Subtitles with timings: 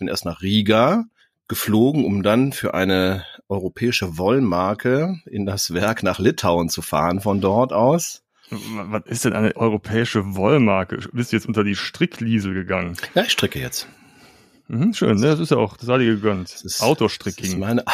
[0.00, 1.04] bin erst nach Riga
[1.46, 7.40] geflogen, um dann für eine europäische Wollmarke in das Werk nach Litauen zu fahren von
[7.40, 8.22] dort aus.
[8.50, 10.98] Was ist denn eine europäische Wollmarke?
[11.12, 12.96] Bist du jetzt unter die Strickliesel gegangen?
[13.14, 13.88] Ja, ich stricke jetzt.
[14.68, 15.26] Mhm, schön, ne?
[15.26, 16.54] das ist ja auch, das sei dir gegönnt.
[16.62, 17.44] Ist, Autostricking.
[17.44, 17.84] Das ist meine,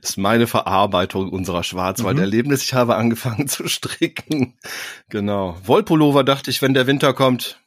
[0.00, 2.60] ist meine Verarbeitung unserer Schwarzwald-Erlebnis.
[2.60, 2.64] Mhm.
[2.64, 4.58] Ich habe angefangen zu stricken.
[5.10, 5.58] Genau.
[5.64, 7.60] Wollpullover dachte ich, wenn der Winter kommt.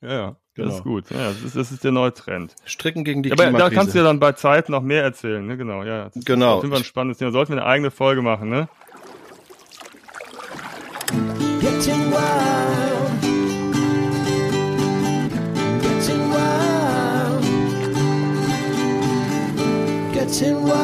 [0.00, 0.36] Ja, ja.
[0.54, 0.68] Genau.
[0.68, 1.10] Das ist gut.
[1.10, 2.54] Ja, das ist, das ist der neue Trend.
[2.64, 5.46] Stricken gegen die ja, Aber da kannst du ja dann bei Zeit noch mehr erzählen,
[5.46, 5.56] ne?
[5.56, 6.10] Genau, ja.
[6.12, 6.60] Das genau.
[6.60, 7.30] Das ist ein spannendes Thema.
[7.30, 8.68] Sollten wir eine eigene Folge machen, ne?
[11.60, 13.22] Getting wild.
[15.82, 17.42] Getting wild.
[20.12, 20.80] Getting wild.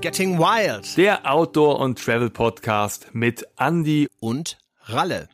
[0.00, 0.96] Getting wild.
[0.96, 5.28] Der Outdoor- und Travel Podcast mit Andy und Ralle.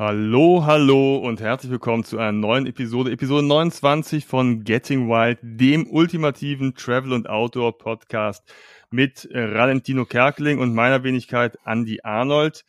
[0.00, 5.86] Hallo, hallo und herzlich willkommen zu einer neuen Episode, Episode 29 von Getting Wild, dem
[5.90, 8.42] ultimativen Travel- und Outdoor-Podcast
[8.90, 12.64] mit Valentino Kerkeling und meiner Wenigkeit Andy Arnold.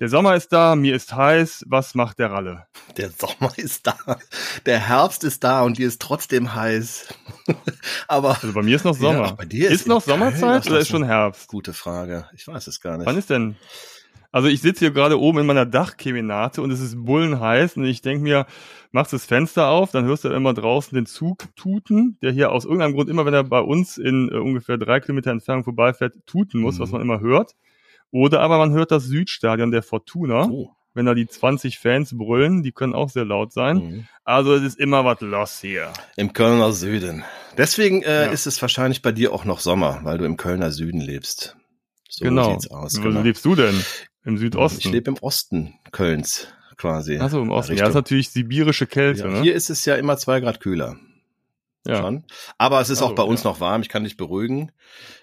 [0.00, 1.66] Der Sommer ist da, mir ist heiß.
[1.68, 2.66] Was macht der Ralle?
[2.96, 3.96] Der Sommer ist da,
[4.66, 7.14] der Herbst ist da und dir ist trotzdem heiß.
[8.08, 9.26] Aber also bei mir ist noch Sommer.
[9.26, 11.46] Ja, bei dir ist, ist noch Sommerzeit oder ist schon Herbst?
[11.46, 12.28] Gute Frage.
[12.34, 13.06] Ich weiß es gar nicht.
[13.06, 13.54] Wann ist denn?
[14.32, 18.00] Also ich sitze hier gerade oben in meiner Dachkeminate und es ist bullenheiß und ich
[18.00, 18.46] denke mir,
[18.90, 22.64] machst das Fenster auf, dann hörst du immer draußen den Zug tuten, der hier aus
[22.64, 26.60] irgendeinem Grund immer, wenn er bei uns in äh, ungefähr drei Kilometer Entfernung vorbeifährt, tuten
[26.60, 26.82] muss, mhm.
[26.82, 27.52] was man immer hört.
[28.10, 30.46] Oder aber man hört das Südstadion der Fortuna.
[30.46, 30.70] Oh.
[30.94, 33.76] Wenn da die 20 Fans brüllen, die können auch sehr laut sein.
[33.76, 34.06] Mhm.
[34.24, 35.90] Also es ist immer was los hier.
[36.16, 37.24] Im Kölner Süden.
[37.56, 38.30] Deswegen äh, ja.
[38.30, 41.56] ist es wahrscheinlich bei dir auch noch Sommer, weil du im Kölner Süden lebst.
[42.12, 42.50] So genau.
[42.50, 42.98] sieht's aus.
[42.98, 43.22] Wo genau.
[43.22, 43.82] lebst du denn?
[44.24, 44.80] Im Südosten?
[44.80, 46.46] Ich lebe im Osten Kölns
[46.76, 47.16] quasi.
[47.16, 47.72] Also im Osten.
[47.72, 49.22] Ja, das ist natürlich sibirische Kälte.
[49.22, 49.40] Ja, ne?
[49.40, 50.96] Hier ist es ja immer zwei Grad kühler.
[51.86, 51.96] Ja.
[51.96, 52.24] Schon.
[52.58, 53.50] Aber es ist also, auch bei uns ja.
[53.50, 54.70] noch warm, ich kann dich beruhigen.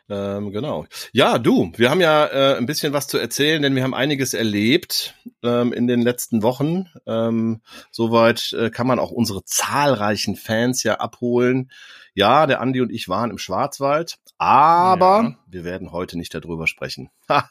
[0.09, 0.87] Ähm, genau.
[1.13, 4.33] Ja, du, wir haben ja äh, ein bisschen was zu erzählen, denn wir haben einiges
[4.33, 5.13] erlebt
[5.43, 6.87] ähm, in den letzten Wochen.
[7.05, 7.61] Ähm,
[7.91, 11.71] soweit äh, kann man auch unsere zahlreichen Fans ja abholen.
[12.15, 15.35] Ja, der Andi und ich waren im Schwarzwald, aber ja.
[15.47, 17.09] wir werden heute nicht darüber sprechen.
[17.29, 17.47] Ha.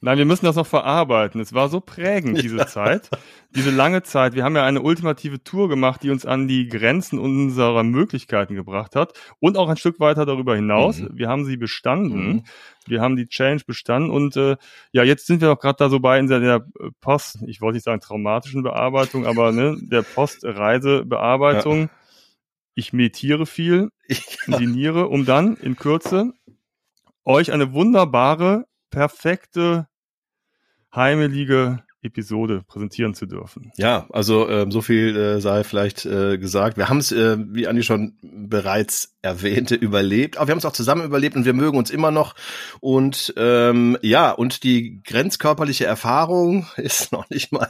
[0.00, 1.40] Nein, wir müssen das noch verarbeiten.
[1.40, 2.66] Es war so prägend, diese ja.
[2.66, 3.10] Zeit,
[3.50, 4.34] diese lange Zeit.
[4.34, 8.96] Wir haben ja eine ultimative Tour gemacht, die uns an die Grenzen unserer Möglichkeiten gebracht
[8.96, 10.98] hat und auch ein Stück weiter darüber hinaus.
[10.98, 11.10] Mhm.
[11.12, 12.26] Wir haben sie bestanden.
[12.26, 12.44] Mhm.
[12.86, 14.56] Wir haben die Challenge bestanden und äh,
[14.92, 16.64] ja, jetzt sind wir auch gerade da so bei in der
[17.00, 21.82] Post, ich wollte nicht sagen traumatischen Bearbeitung, aber ne, der Postreisebearbeitung.
[21.82, 21.90] Ja.
[22.78, 23.88] Ich meditiere viel,
[24.46, 24.58] ja.
[24.58, 26.34] diniere, um dann in Kürze
[27.24, 29.88] euch eine wunderbare perfekte
[30.94, 33.72] heimelige Episode präsentieren zu dürfen.
[33.76, 36.76] Ja, also ähm, so viel äh, sei vielleicht äh, gesagt.
[36.76, 40.38] Wir haben es, äh, wie Andi schon bereits erwähnte, überlebt.
[40.38, 42.34] Aber wir haben es auch zusammen überlebt und wir mögen uns immer noch.
[42.80, 47.68] Und ähm, ja, und die grenzkörperliche Erfahrung ist noch nicht mal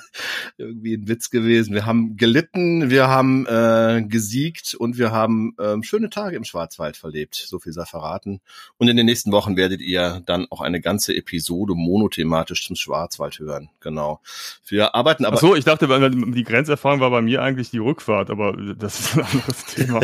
[0.58, 1.74] irgendwie ein Witz gewesen.
[1.74, 6.96] Wir haben gelitten, wir haben äh, gesiegt und wir haben äh, schöne Tage im Schwarzwald
[6.96, 7.34] verlebt.
[7.34, 8.40] So viel sei verraten.
[8.76, 13.38] Und in den nächsten Wochen werdet ihr dann auch eine ganze Episode monothematisch zum Schwarzwald
[13.38, 13.70] hören.
[13.80, 14.20] Genau.
[14.68, 15.36] Wir arbeiten aber.
[15.36, 19.18] Ach so, ich dachte, die Grenzerfahrung war bei mir eigentlich die Rückfahrt, aber das ist
[19.18, 20.00] ein anderes Thema.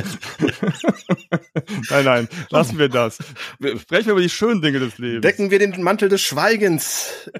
[1.91, 3.19] nein, nein, lassen wir das.
[3.81, 5.23] Sprechen wir über die schönen Dinge des Lebens.
[5.23, 7.31] Decken wir den Mantel des Schweigens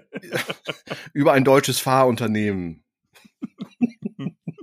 [1.13, 2.83] über ein deutsches Fahrunternehmen.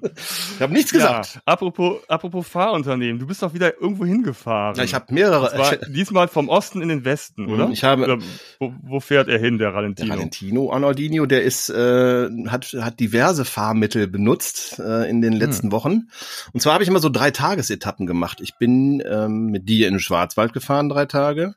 [0.01, 1.35] Ich habe nichts gesagt.
[1.35, 4.75] Ja, apropos, apropos Fahrunternehmen, du bist doch wieder irgendwo hingefahren.
[4.75, 5.57] Ja, ich habe mehrere.
[5.57, 7.69] War diesmal vom Osten in den Westen, mhm, oder?
[7.69, 8.03] Ich habe.
[8.03, 8.17] Oder
[8.59, 10.07] wo, wo, fährt er hin, der Ralentino?
[10.07, 15.67] Der Ralentino Arnoldino, der ist äh, hat hat diverse Fahrmittel benutzt äh, in den letzten
[15.67, 15.71] hm.
[15.71, 16.09] Wochen.
[16.53, 18.39] Und zwar habe ich immer so drei Tagesetappen gemacht.
[18.41, 21.55] Ich bin ähm, mit dir in den Schwarzwald gefahren, drei Tage.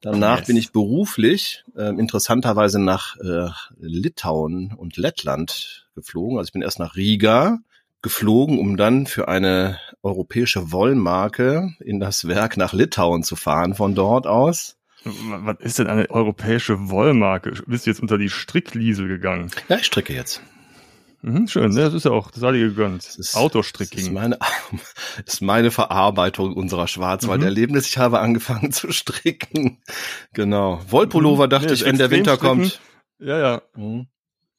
[0.00, 0.46] Danach yes.
[0.46, 3.48] bin ich beruflich äh, interessanterweise nach äh,
[3.80, 6.38] Litauen und Lettland geflogen.
[6.38, 7.58] Also ich bin erst nach Riga,
[8.02, 13.94] geflogen, um dann für eine europäische Wollmarke in das Werk nach Litauen zu fahren von
[13.94, 14.76] dort aus.
[15.04, 17.52] Was ist denn eine europäische Wollmarke?
[17.66, 19.50] Bist du jetzt unter die Strickliesel gegangen?
[19.68, 20.42] Ja, ich stricke jetzt.
[21.20, 23.04] Mhm, schön, das ist ja auch, das hat dir gegönnt.
[23.04, 23.98] Das ist, Autostricking.
[23.98, 24.38] Das ist meine,
[25.24, 27.84] das ist meine Verarbeitung unserer Schwarzwald-Erlebnis.
[27.84, 27.88] Mhm.
[27.88, 29.82] Ich habe angefangen zu stricken.
[30.32, 30.80] Genau.
[30.88, 31.50] Wollpullover mhm.
[31.50, 32.80] dachte nee, ich, wenn der Winter kommt.
[33.18, 33.62] Ja, ja.
[33.74, 34.06] Mhm.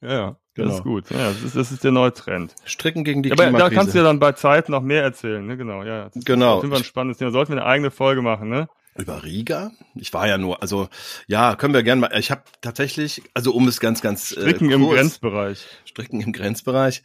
[0.02, 0.39] Ja, ja.
[0.56, 0.68] Genau.
[0.70, 1.10] Das ist gut.
[1.12, 2.56] Ja, das ist, das ist der neue Trend.
[2.66, 5.46] Stricken gegen die ja, Aber da kannst du ja dann bei Zeit noch mehr erzählen,
[5.46, 5.58] ne?
[5.58, 6.10] Genau, ja.
[6.10, 6.62] Das genau.
[6.62, 7.32] Das ist ein spannendes Thema.
[7.32, 8.68] Sollten wir eine eigene Folge machen, ne?
[8.98, 9.72] Über Riga?
[9.96, 10.90] Ich war ja nur, also
[11.28, 12.20] ja, können wir gerne mal.
[12.20, 15.68] Ich habe tatsächlich, also um es ganz, ganz Stricken äh, kurz, im Grenzbereich.
[15.86, 17.04] Stricken im Grenzbereich.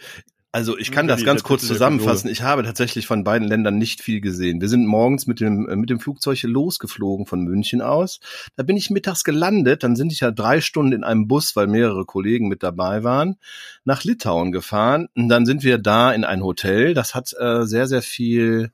[0.54, 2.30] Also ich kann das ganz kurz zusammenfassen.
[2.30, 4.60] Ich habe tatsächlich von beiden Ländern nicht viel gesehen.
[4.60, 8.20] Wir sind morgens mit dem, äh, mit dem Flugzeug losgeflogen von München aus.
[8.54, 9.82] Da bin ich mittags gelandet.
[9.82, 13.34] Dann sind ich ja drei Stunden in einem Bus, weil mehrere Kollegen mit dabei waren,
[13.82, 15.08] nach Litauen gefahren.
[15.16, 16.94] Und dann sind wir da in ein Hotel.
[16.94, 18.70] Das hat äh, sehr, sehr viel,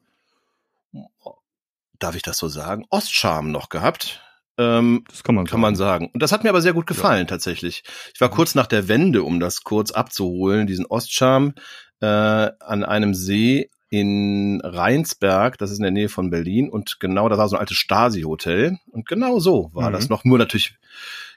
[1.98, 4.20] darf ich das so sagen, Ostscham noch gehabt.
[4.60, 6.10] Ähm, das kann man, kann man sagen.
[6.12, 7.24] Und das hat mir aber sehr gut gefallen, ja.
[7.24, 7.82] tatsächlich.
[8.14, 11.54] Ich war kurz nach der Wende, um das kurz abzuholen, diesen Ostscham
[12.00, 17.28] äh, an einem See in Rheinsberg, das ist in der Nähe von Berlin und genau
[17.28, 19.94] da war so ein altes Stasi-Hotel und genau so war mhm.
[19.94, 20.74] das noch, nur natürlich,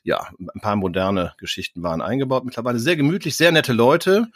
[0.03, 4.27] ja, ein paar moderne Geschichten waren eingebaut, mittlerweile sehr gemütlich, sehr nette Leute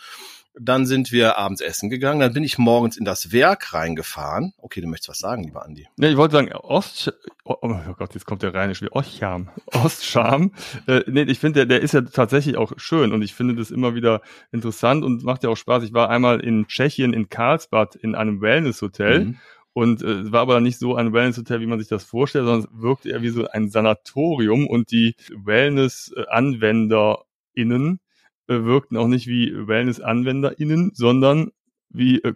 [0.60, 2.20] dann sind wir abends essen gegangen.
[2.20, 4.54] Dann bin ich morgens in das Werk reingefahren.
[4.58, 5.88] Okay, du möchtest was sagen, lieber Andi.
[5.98, 7.14] Ja, ich wollte sagen, Ost,
[7.44, 9.50] oh, oh Gott, jetzt kommt der rheinisch wie Ostscham.
[9.68, 10.54] Ostscham.
[10.88, 13.72] Äh, nee, ich finde, der, der ist ja tatsächlich auch schön und ich finde das
[13.72, 14.22] immer wieder
[14.52, 15.84] interessant und macht ja auch Spaß.
[15.84, 19.26] Ich war einmal in Tschechien, in Karlsbad, in einem Wellness-Hotel.
[19.26, 19.38] Mhm.
[19.74, 22.62] Und äh, es war aber nicht so ein Wellness-Hotel, wie man sich das vorstellt, sondern
[22.62, 27.98] es wirkte eher wie so ein Sanatorium und die Wellness-AnwenderInnen äh,
[28.48, 31.52] wirkten auch nicht wie Wellness-AnwenderInnen, sondern
[31.90, 32.34] wie äh,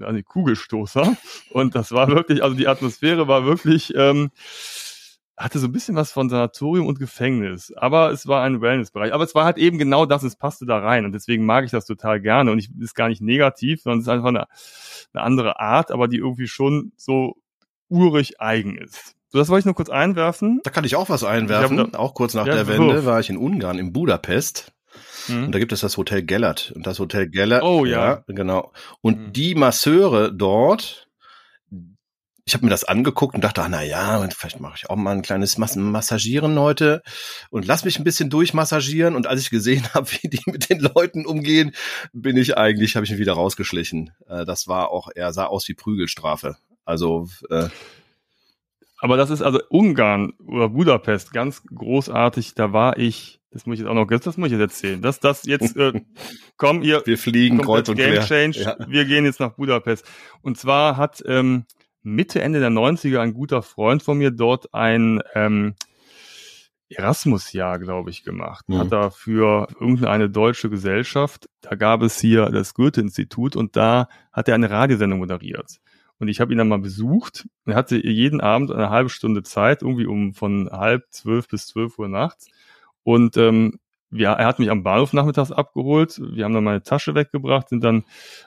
[0.00, 1.16] also Kugelstoßer.
[1.50, 4.30] Und das war wirklich, also die Atmosphäre war wirklich, ähm,
[5.36, 7.72] hatte so ein bisschen was von Sanatorium und Gefängnis.
[7.76, 9.12] Aber es war ein Wellnessbereich.
[9.12, 11.04] Aber es war halt eben genau das, es passte da rein.
[11.04, 12.50] Und deswegen mag ich das total gerne.
[12.50, 14.46] Und ich ist gar nicht negativ, sondern es ist einfach eine,
[15.12, 17.36] eine andere Art, aber die irgendwie schon so
[17.88, 19.14] urig eigen ist.
[19.28, 20.60] So, das wollte ich nur kurz einwerfen.
[20.64, 21.94] Da kann ich auch was einwerfen.
[21.94, 24.72] Auch kurz nach ja, der Wende war ich in Ungarn, in Budapest.
[25.28, 25.44] Mhm.
[25.46, 26.72] Und da gibt es das Hotel Gellert.
[26.74, 27.62] Und das Hotel Gellert.
[27.62, 28.06] Oh ja.
[28.06, 28.72] ja genau.
[29.00, 29.32] Und mhm.
[29.32, 31.08] die Masseure dort,
[32.44, 35.16] ich habe mir das angeguckt und dachte, ah, na ja, vielleicht mache ich auch mal
[35.16, 37.02] ein kleines Mas Massagieren heute
[37.50, 39.16] und lass mich ein bisschen durchmassagieren.
[39.16, 41.72] Und als ich gesehen habe, wie die mit den Leuten umgehen,
[42.12, 44.12] bin ich eigentlich, habe ich mich wieder rausgeschlichen.
[44.28, 46.56] Äh, das war auch, er sah aus wie Prügelstrafe.
[46.84, 47.68] Also äh,
[48.98, 52.54] aber das ist also Ungarn oder Budapest ganz großartig.
[52.54, 55.00] Da war ich das muss ich jetzt auch noch, das muss ich jetzt erzählen.
[55.00, 56.02] Das, das jetzt, äh,
[56.58, 57.02] komm, ihr.
[57.06, 58.22] Wir fliegen kreuz und Game.
[58.22, 58.60] Change.
[58.60, 58.76] Ja.
[58.86, 60.06] Wir gehen jetzt nach Budapest.
[60.42, 61.64] Und zwar hat ähm,
[62.02, 65.74] Mitte, Ende der 90er ein guter Freund von mir dort ein ähm,
[66.88, 68.68] Erasmus-Jahr, glaube ich, gemacht.
[68.68, 68.78] Mhm.
[68.78, 74.48] Hat da für irgendeine deutsche Gesellschaft, da gab es hier das Goethe-Institut und da hat
[74.48, 75.80] er eine Radiosendung moderiert.
[76.18, 77.46] Und ich habe ihn dann mal besucht.
[77.66, 81.98] Er hatte jeden Abend eine halbe Stunde Zeit, irgendwie um von halb zwölf bis zwölf
[81.98, 82.48] Uhr nachts.
[83.02, 83.78] Und ähm,
[84.10, 86.20] ja, er hat mich am Bahnhof nachmittags abgeholt.
[86.22, 88.04] Wir haben dann meine Tasche weggebracht, sind dann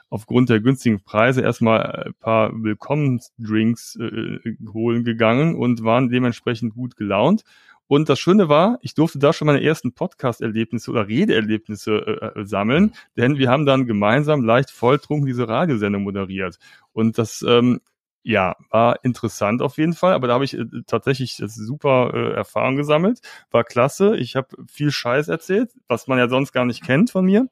[0.08, 4.38] aufgrund der günstigen Preise erstmal ein paar Willkommensdrinks äh,
[4.72, 7.44] holen gegangen und waren dementsprechend gut gelaunt.
[7.90, 11.90] Und das Schöne war, ich durfte da schon meine ersten Podcast-Erlebnisse oder Redeerlebnisse
[12.36, 16.60] äh, äh sammeln, denn wir haben dann gemeinsam leicht volltrunken diese Radiosendung moderiert.
[16.92, 17.80] Und das ähm,
[18.22, 22.76] ja, war interessant auf jeden Fall, aber da habe ich äh, tatsächlich super äh, Erfahrung
[22.76, 23.22] gesammelt.
[23.50, 24.16] War klasse.
[24.18, 27.48] Ich habe viel Scheiß erzählt, was man ja sonst gar nicht kennt von mir.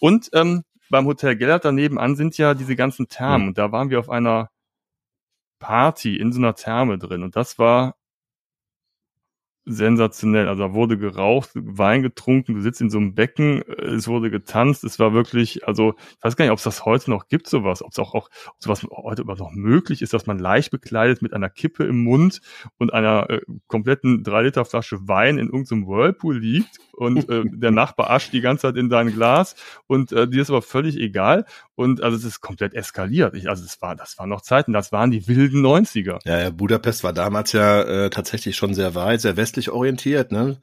[0.00, 3.42] Und ähm, beim Hotel Gellert daneben an sind ja diese ganzen Thermen.
[3.42, 3.48] Mhm.
[3.50, 4.50] Und da waren wir auf einer
[5.60, 7.22] Party in so einer Therme drin.
[7.22, 7.94] Und das war
[9.66, 10.48] sensationell.
[10.48, 14.84] Also da wurde geraucht, Wein getrunken, du sitzt in so einem Becken, es wurde getanzt,
[14.84, 17.82] es war wirklich, also ich weiß gar nicht, ob es das heute noch gibt, sowas,
[17.82, 21.20] ob es auch, auch ob sowas heute überhaupt noch möglich ist, dass man leicht bekleidet
[21.20, 22.40] mit einer Kippe im Mund
[22.78, 27.72] und einer äh, kompletten drei Liter Flasche Wein in irgendeinem Whirlpool liegt und äh, der
[27.72, 29.56] Nachbar ascht die ganze Zeit in dein Glas
[29.88, 31.44] und äh, dir ist aber völlig egal
[31.74, 33.34] und also es ist komplett eskaliert.
[33.34, 36.20] Ich, also es war, das waren noch Zeiten, das waren die wilden 90er.
[36.24, 40.58] Ja, ja Budapest war damals ja äh, tatsächlich schon sehr weit, sehr westlich orientiert, ne?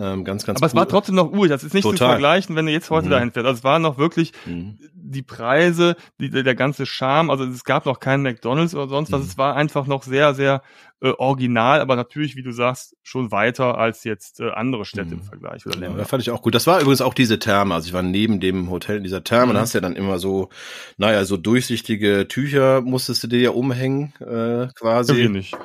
[0.00, 1.50] Ähm, ganz, ganz Aber es war trotzdem noch urig.
[1.50, 1.98] Das ist nicht Total.
[1.98, 3.10] zu vergleichen, wenn du jetzt heute mhm.
[3.10, 3.46] dahin fährst.
[3.46, 4.78] Also es waren noch wirklich mhm.
[4.94, 7.30] die Preise, die, der ganze Charme.
[7.30, 9.22] Also es gab noch keinen McDonalds oder sonst was.
[9.22, 9.26] Mhm.
[9.26, 10.62] Es war einfach noch sehr, sehr
[11.00, 15.20] äh, original, aber natürlich, wie du sagst, schon weiter als jetzt äh, andere Städte im
[15.20, 15.24] mhm.
[15.24, 15.96] Vergleich oder Länder.
[15.96, 16.54] Ja, das fand ich auch gut.
[16.54, 17.74] Das war übrigens auch diese Therme.
[17.74, 19.50] Also ich war neben dem Hotel in dieser Therme mhm.
[19.50, 20.48] und hast ja dann immer so,
[20.96, 25.22] naja, so durchsichtige Tücher musstest du dir ja umhängen, äh, quasi.
[25.22, 25.56] Ja, nicht.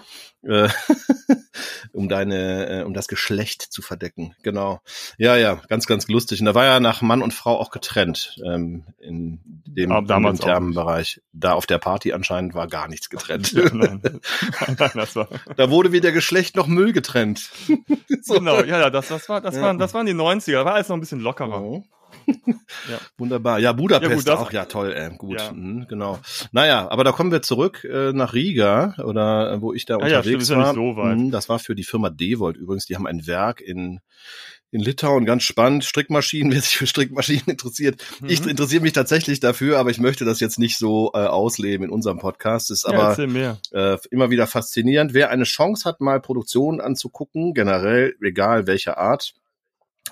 [0.44, 0.68] Äh,
[1.94, 4.36] um deine, äh, um das Geschlecht zu verdecken.
[4.44, 4.82] Genau.
[5.18, 6.42] Ja, ja, ganz, ganz lustig.
[6.42, 10.40] Und da war ja nach Mann und Frau auch getrennt ähm, in dem, Aber damals
[10.40, 11.22] in dem Thermenbereich.
[11.32, 13.54] Da auf der Party anscheinend war gar nichts getrennt.
[13.54, 14.02] Ja, nein.
[14.78, 15.23] nein, das war.
[15.56, 17.50] Da wurde weder Geschlecht noch Müll getrennt.
[18.22, 18.36] so.
[18.36, 19.62] Genau, ja, ja, das, das war, das ja.
[19.62, 20.54] waren, das waren die 90er.
[20.54, 21.62] Da war alles noch ein bisschen lockerer.
[21.62, 21.84] Oh
[22.28, 23.00] ja.
[23.18, 23.60] Wunderbar.
[23.60, 25.52] Ja, Budapest ja, gut, auch, ja toll, äh, gut, ja.
[25.52, 26.20] Mhm, genau.
[26.52, 29.98] Naja, aber da kommen wir zurück äh, nach Riga oder äh, wo ich da ah,
[29.98, 30.66] unterwegs ja, stimmt, war.
[30.66, 31.18] Ja nicht so weit.
[31.18, 32.86] Mhm, das war für die Firma Devolt übrigens.
[32.86, 34.00] Die haben ein Werk in
[34.74, 35.86] in Litauen, ganz spannend.
[35.86, 38.04] Strickmaschinen, wer sich für Strickmaschinen interessiert.
[38.22, 38.30] Mhm.
[38.30, 41.92] Ich interessiere mich tatsächlich dafür, aber ich möchte das jetzt nicht so äh, ausleben in
[41.92, 42.72] unserem Podcast.
[42.72, 43.18] Ist aber
[43.72, 45.14] äh, immer wieder faszinierend.
[45.14, 49.36] Wer eine Chance hat, mal Produktionen anzugucken, generell, egal welcher Art,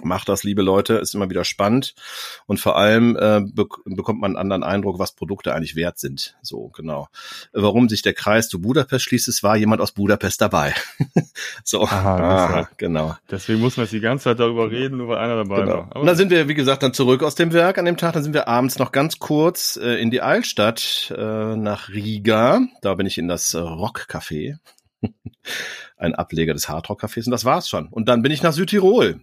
[0.02, 1.96] Macht das, liebe Leute, ist immer wieder spannend
[2.46, 6.38] und vor allem äh, be bekommt man einen anderen Eindruck, was Produkte eigentlich wert sind.
[6.42, 7.10] So genau.
[7.52, 10.74] Warum sich der Kreis zu Budapest schließt, es war jemand aus Budapest dabei.
[11.66, 13.18] so, Aha, ah, genau.
[13.30, 15.78] Deswegen muss man jetzt die ganze Zeit darüber reden, nur weil einer dabei genau.
[15.90, 15.96] war.
[15.98, 18.14] und dann sind wir, wie gesagt, dann zurück aus dem Werk an dem Tag.
[18.14, 22.62] Dann sind wir abends noch ganz kurz äh, in die Altstadt äh, nach Riga.
[22.82, 24.58] Da bin ich in das äh, Rockcafé.
[25.98, 27.88] Ein Ableger des Hardrock-Cafés und das war's schon.
[27.88, 29.20] Und dann bin ich nach Südtirol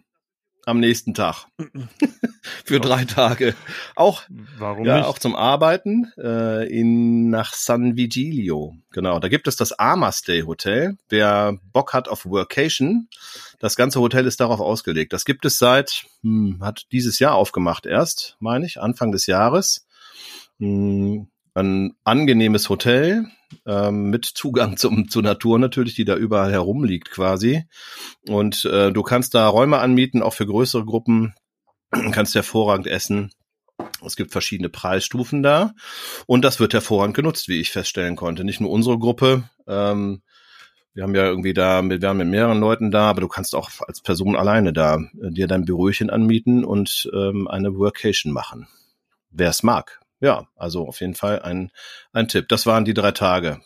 [0.68, 1.46] am nächsten Tag.
[2.64, 3.54] Für drei Tage.
[3.96, 4.22] Auch,
[4.58, 5.06] Warum ja, nicht?
[5.06, 8.76] auch zum Arbeiten äh, in nach San Vigilio.
[8.92, 10.96] Genau, da gibt es das Amastay Hotel.
[11.08, 13.08] Wer Bock hat auf Workation,
[13.58, 15.12] das ganze Hotel ist darauf ausgelegt.
[15.12, 19.86] Das gibt es seit, hm, hat dieses Jahr aufgemacht erst, meine ich, Anfang des Jahres.
[20.58, 23.26] Hm, ein angenehmes Hotel
[23.66, 27.64] ähm, mit Zugang zum, zur Natur natürlich, die da überall herumliegt quasi.
[28.28, 31.34] Und äh, du kannst da Räume anmieten, auch für größere Gruppen,
[32.12, 33.32] kannst hervorragend essen.
[34.04, 35.72] Es gibt verschiedene Preisstufen da
[36.26, 38.44] und das wird hervorragend genutzt, wie ich feststellen konnte.
[38.44, 39.48] Nicht nur unsere Gruppe.
[39.66, 40.22] Ähm,
[40.94, 43.70] wir haben ja irgendwie da, wir waren mit mehreren Leuten da, aber du kannst auch
[43.86, 48.66] als Person alleine da äh, dir dein Büröchen anmieten und ähm, eine Workation machen.
[49.30, 51.70] Wer es mag ja, also auf jeden Fall ein,
[52.12, 52.48] ein Tipp.
[52.48, 53.60] Das waren die drei Tage.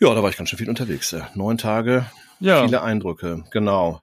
[0.00, 1.12] Ja, da war ich ganz schön viel unterwegs.
[1.12, 2.06] Äh, neun Tage,
[2.40, 2.64] ja.
[2.64, 4.00] viele Eindrücke, genau.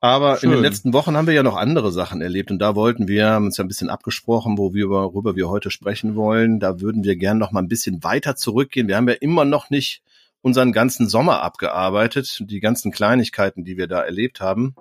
[0.00, 0.50] Aber schön.
[0.50, 3.28] in den letzten Wochen haben wir ja noch andere Sachen erlebt und da wollten wir,
[3.28, 6.60] haben uns ja ein bisschen abgesprochen, wo wir, worüber wir heute sprechen wollen.
[6.60, 8.88] Da würden wir gerne noch mal ein bisschen weiter zurückgehen.
[8.88, 10.02] Wir haben ja immer noch nicht
[10.40, 14.74] unseren ganzen Sommer abgearbeitet, die ganzen Kleinigkeiten, die wir da erlebt haben.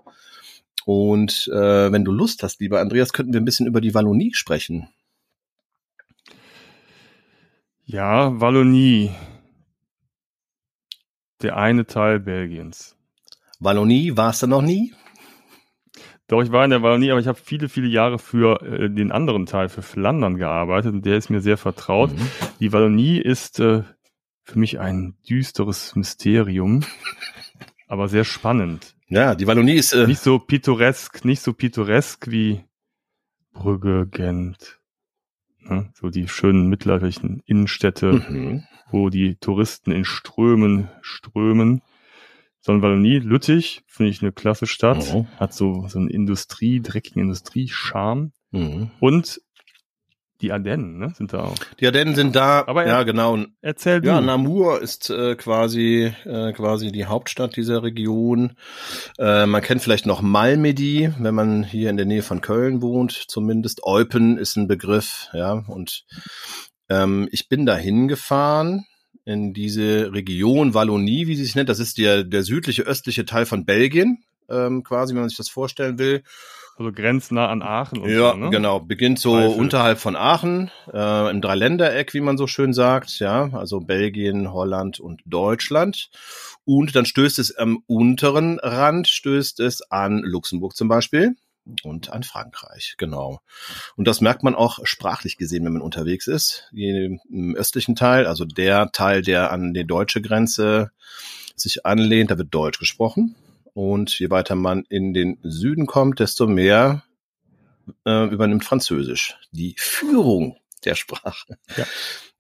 [0.86, 4.34] Und äh, wenn du Lust hast, lieber Andreas, könnten wir ein bisschen über die Wallonie
[4.34, 4.88] sprechen.
[7.89, 9.12] Ja, Wallonie.
[11.41, 12.98] Der eine Teil Belgiens.
[13.62, 14.94] Wallonie, warst du noch nie?
[16.27, 19.13] Doch, ich war in der Wallonie, aber ich habe viele, viele Jahre für äh, den
[19.13, 22.12] anderen Teil, für Flandern gearbeitet und der ist mir sehr vertraut.
[22.12, 22.29] Mhm.
[22.60, 23.84] Die Wallonie ist äh,
[24.44, 26.84] für mich ein düsteres Mysterium,
[27.88, 28.96] aber sehr spannend.
[29.08, 32.65] Ja, die Wallonie ist äh nicht so pittoresk, nicht so pittoresk wie
[33.53, 34.76] Brügge, Gent,
[35.69, 35.89] Ne?
[35.93, 38.63] So die schönen mittelalterlichen Innenstädte, mhm.
[38.91, 41.81] wo die Touristen in Strömen strömen.
[42.59, 45.27] Sondern Wallonie, Lüttich, finde ich eine klasse Stadt, mhm.
[45.38, 48.31] hat so, so einen Industrie, dreckigen Industrie-Charme.
[48.51, 48.91] Mhm.
[49.00, 49.41] Und
[50.41, 51.56] die Ardennen, ne, sind da auch.
[51.79, 52.63] Die Ardennen sind da.
[52.67, 53.38] Aber er, ja, genau.
[53.62, 54.08] Erzähl du.
[54.08, 58.53] Ja, Namur ist äh, quasi äh, quasi die Hauptstadt dieser Region.
[59.17, 63.25] Äh, man kennt vielleicht noch Malmedy, wenn man hier in der Nähe von Köln wohnt.
[63.27, 65.63] Zumindest Eupen ist ein Begriff, ja.
[65.67, 66.06] Und
[66.89, 68.86] ähm, ich bin da hingefahren
[69.25, 71.70] in diese Region Wallonie, wie sie sich nennt.
[71.70, 75.50] Das ist der der südliche östliche Teil von Belgien, ähm, quasi, wenn man sich das
[75.50, 76.24] vorstellen will.
[76.77, 78.00] Also grenznah an Aachen.
[78.00, 78.50] Und ja, so, ne?
[78.51, 78.79] genau.
[78.79, 79.60] Beginnt so Eifel.
[79.60, 83.17] unterhalb von Aachen, äh, im Dreiländereck, wie man so schön sagt.
[83.17, 86.12] Ja, also Belgien, Holland und Deutschland.
[86.65, 91.36] Und dann stößt es am unteren Rand, stößt es an Luxemburg zum Beispiel
[91.84, 93.39] und an Frankreich, genau.
[93.96, 96.69] Und das merkt man auch sprachlich gesehen, wenn man unterwegs ist.
[96.74, 100.91] Im östlichen Teil, also der Teil, der an die deutsche Grenze
[101.55, 103.36] sich anlehnt, da wird Deutsch gesprochen.
[103.77, 107.03] Und je weiter man in den Süden kommt, desto mehr
[108.07, 111.60] äh, übernimmt Französisch die Führung der Sprache.
[111.77, 111.86] Ja.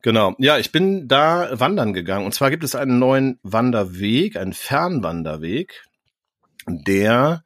[0.01, 0.33] Genau.
[0.39, 2.25] Ja, ich bin da wandern gegangen.
[2.25, 5.85] Und zwar gibt es einen neuen Wanderweg, einen Fernwanderweg,
[6.65, 7.43] der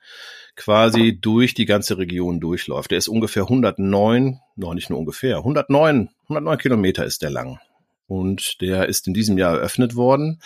[0.55, 2.91] quasi durch die ganze Region durchläuft.
[2.91, 7.59] Der ist ungefähr 109, noch nicht nur ungefähr, 109, 109 Kilometer ist der lang.
[8.07, 10.39] Und der ist in diesem Jahr eröffnet worden.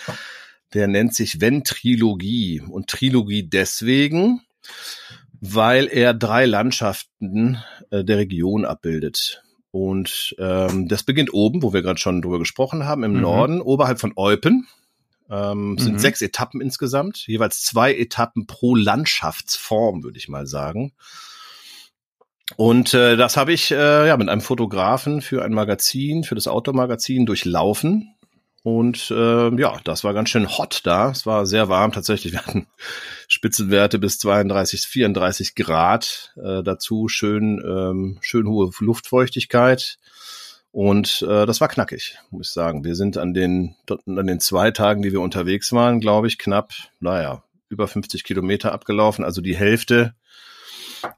[0.73, 4.41] Der nennt sich Ventrilogie und Trilogie deswegen,
[5.39, 7.57] weil er drei Landschaften
[7.91, 9.43] äh, der Region abbildet.
[9.71, 13.21] Und ähm, das beginnt oben, wo wir gerade schon drüber gesprochen haben, im mhm.
[13.21, 14.67] Norden, oberhalb von Eupen.
[15.29, 15.99] Ähm, sind mhm.
[15.99, 20.93] sechs Etappen insgesamt, jeweils zwei Etappen pro Landschaftsform, würde ich mal sagen.
[22.57, 26.47] Und äh, das habe ich äh, ja mit einem Fotografen für ein Magazin, für das
[26.47, 28.14] Outdoor-Magazin durchlaufen.
[28.65, 31.11] Und äh, ja, das war ganz schön hot da.
[31.11, 32.33] Es war sehr warm tatsächlich.
[32.33, 32.65] Wir hatten
[33.27, 36.33] Spitzenwerte bis 32, 34 Grad.
[36.35, 39.99] Äh, dazu schön, ähm, schön hohe Luftfeuchtigkeit.
[40.71, 42.83] Und äh, das war knackig, muss ich sagen.
[42.83, 43.75] Wir sind an den,
[44.07, 48.71] an den zwei Tagen, die wir unterwegs waren, glaube ich, knapp, naja, über 50 Kilometer
[48.71, 49.23] abgelaufen.
[49.23, 50.15] Also die Hälfte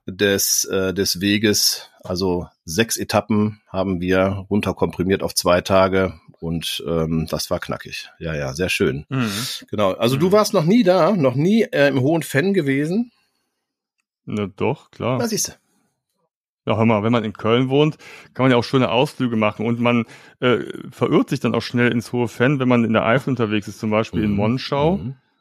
[0.05, 1.89] des, äh, des Weges.
[2.03, 8.09] Also sechs Etappen haben wir runterkomprimiert auf zwei Tage und ähm, das war knackig.
[8.19, 9.05] Ja, ja, sehr schön.
[9.09, 9.31] Mhm.
[9.69, 9.93] Genau.
[9.93, 10.19] Also mhm.
[10.21, 13.11] du warst noch nie da, noch nie äh, im Hohen Fenn gewesen.
[14.25, 15.19] Na doch, klar.
[15.19, 15.51] Was siehst du?
[16.65, 17.97] Ja, hör mal, wenn man in Köln wohnt,
[18.33, 20.03] kann man ja auch schöne Ausflüge machen und man
[20.41, 20.59] äh,
[20.91, 23.79] verirrt sich dann auch schnell ins Hohe Fenn, wenn man in der Eifel unterwegs ist,
[23.79, 24.25] zum Beispiel mhm.
[24.25, 24.99] in Monschau.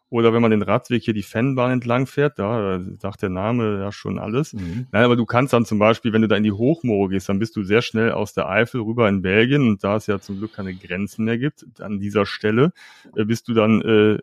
[0.09, 3.91] Oder wenn man den Radweg hier die Fennbahn entlang fährt, da sagt der Name ja
[3.91, 4.53] schon alles.
[4.53, 4.87] Mhm.
[4.93, 7.41] Nein, aber du kannst dann zum Beispiel, wenn du da in die Hochmoore gehst, dann
[7.41, 10.39] bist du sehr schnell aus der Eifel rüber in Belgien und da es ja zum
[10.39, 12.73] Glück keine Grenzen mehr gibt, an dieser Stelle
[13.17, 14.19] äh, bist du dann äh,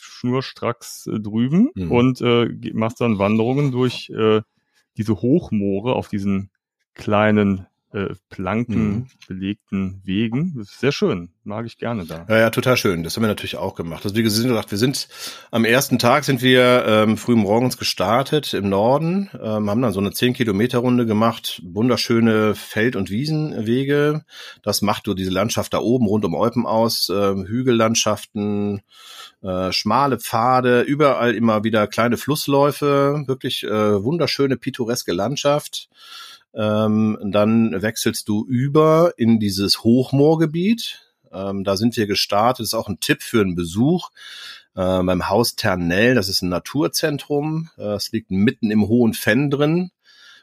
[0.00, 1.92] schnurstracks äh, drüben mhm.
[1.92, 4.40] und äh, machst dann Wanderungen durch äh,
[4.96, 6.50] diese Hochmoore auf diesen
[6.94, 10.54] kleinen äh, Planken belegten Wegen.
[10.56, 11.30] Das ist sehr schön.
[11.44, 12.24] Mag ich gerne da.
[12.28, 13.02] Ja, ja, total schön.
[13.02, 14.04] Das haben wir natürlich auch gemacht.
[14.04, 15.08] Also wie gesagt, wir sind
[15.50, 20.00] am ersten Tag sind wir ähm, früh morgens gestartet im Norden, ähm, haben dann so
[20.00, 24.24] eine 10 Kilometer Runde gemacht, wunderschöne Feld- und Wiesenwege.
[24.62, 28.82] Das macht so diese Landschaft da oben rund um Eupen aus, äh, Hügellandschaften,
[29.42, 35.88] äh, schmale Pfade, überall immer wieder kleine Flussläufe, wirklich äh, wunderschöne pittoreske Landschaft.
[36.54, 41.00] Ähm, dann wechselst du über in dieses Hochmoorgebiet.
[41.32, 42.60] Ähm, da sind wir gestartet.
[42.60, 44.10] Das ist auch ein Tipp für einen Besuch.
[44.74, 47.70] Äh, beim Haus Ternell, das ist ein Naturzentrum.
[47.78, 49.90] Äh, es liegt mitten im Hohen Fenn drin.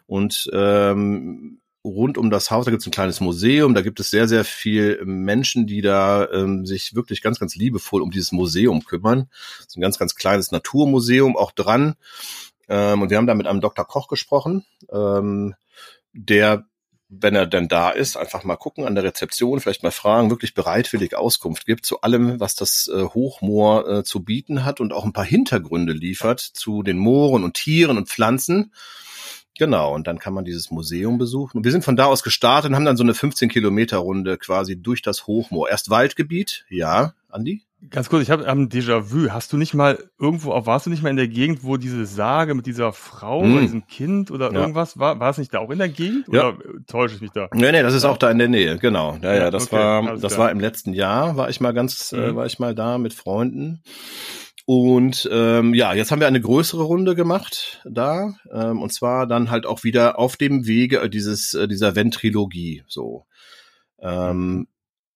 [0.08, 4.10] Und ähm, rund um das Haus, da gibt es ein kleines Museum, da gibt es
[4.10, 8.84] sehr, sehr viel Menschen, die da ähm, sich wirklich ganz, ganz liebevoll um dieses Museum
[8.84, 9.30] kümmern.
[9.58, 11.96] Das ist ein ganz, ganz kleines Naturmuseum auch dran.
[12.68, 13.86] Ähm, und wir haben da mit einem Dr.
[13.86, 14.66] Koch gesprochen.
[14.92, 15.56] Ähm,
[16.13, 16.66] der,
[17.08, 20.54] wenn er denn da ist, einfach mal gucken an der Rezeption, vielleicht mal fragen, wirklich
[20.54, 25.06] bereitwillig Auskunft gibt zu allem, was das äh, Hochmoor äh, zu bieten hat und auch
[25.06, 28.74] ein paar Hintergründe liefert zu den Mooren und Tieren und Pflanzen.
[29.58, 31.58] Genau, und dann kann man dieses Museum besuchen.
[31.58, 34.38] Und wir sind von da aus gestartet und haben dann so eine 15 Kilometer Runde
[34.38, 35.70] quasi durch das Hochmoor.
[35.70, 37.63] Erst Waldgebiet, ja, Andi?
[37.90, 39.30] Ganz kurz, ich habe am Déjà-vu.
[39.30, 42.06] Hast du nicht mal irgendwo, auch warst du nicht mal in der Gegend, wo diese
[42.06, 43.54] Sage mit dieser Frau mm.
[43.54, 44.60] oder diesem Kind oder ja.
[44.60, 45.22] irgendwas war?
[45.22, 46.28] War es nicht da auch in der Gegend?
[46.30, 46.50] Ja.
[46.50, 47.48] Oder täusche ich mich da?
[47.54, 49.18] Nee, nee, das ist auch da in der Nähe, genau.
[49.22, 50.46] Ja, ja, das okay, war, das klar.
[50.46, 52.24] war im letzten Jahr, war ich mal ganz, äh, mhm.
[52.24, 53.82] äh, war ich mal da mit Freunden.
[54.65, 58.34] Und ähm, ja, jetzt haben wir eine größere Runde gemacht da.
[58.54, 62.84] Ähm, und zwar dann halt auch wieder auf dem Wege dieses, äh, dieser Ventrilogie.
[62.88, 63.26] So.
[64.02, 64.68] Ähm,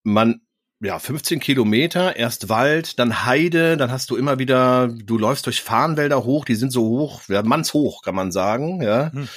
[0.02, 0.40] man
[0.84, 5.62] ja, 15 Kilometer, erst Wald, dann Heide, dann hast du immer wieder, du läufst durch
[5.62, 9.10] Farnwälder hoch, die sind so hoch, ja, mannshoch, kann man sagen, ja.
[9.12, 9.28] Hm.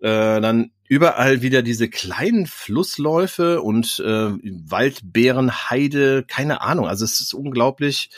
[0.00, 6.86] Äh, dann überall wieder diese kleinen Flussläufe und äh, Waldbeeren, Heide, keine Ahnung.
[6.86, 8.10] Also es ist unglaublich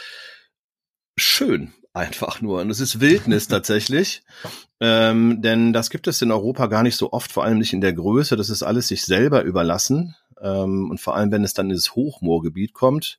[1.17, 2.61] schön, einfach nur.
[2.61, 4.23] Und es ist Wildnis tatsächlich.
[4.81, 7.81] Ähm, denn das gibt es in Europa gar nicht so oft, vor allem nicht in
[7.81, 8.37] der Größe.
[8.37, 10.17] Das ist alles sich selber überlassen.
[10.41, 13.19] Ähm, und vor allem, wenn es dann ins Hochmoorgebiet kommt.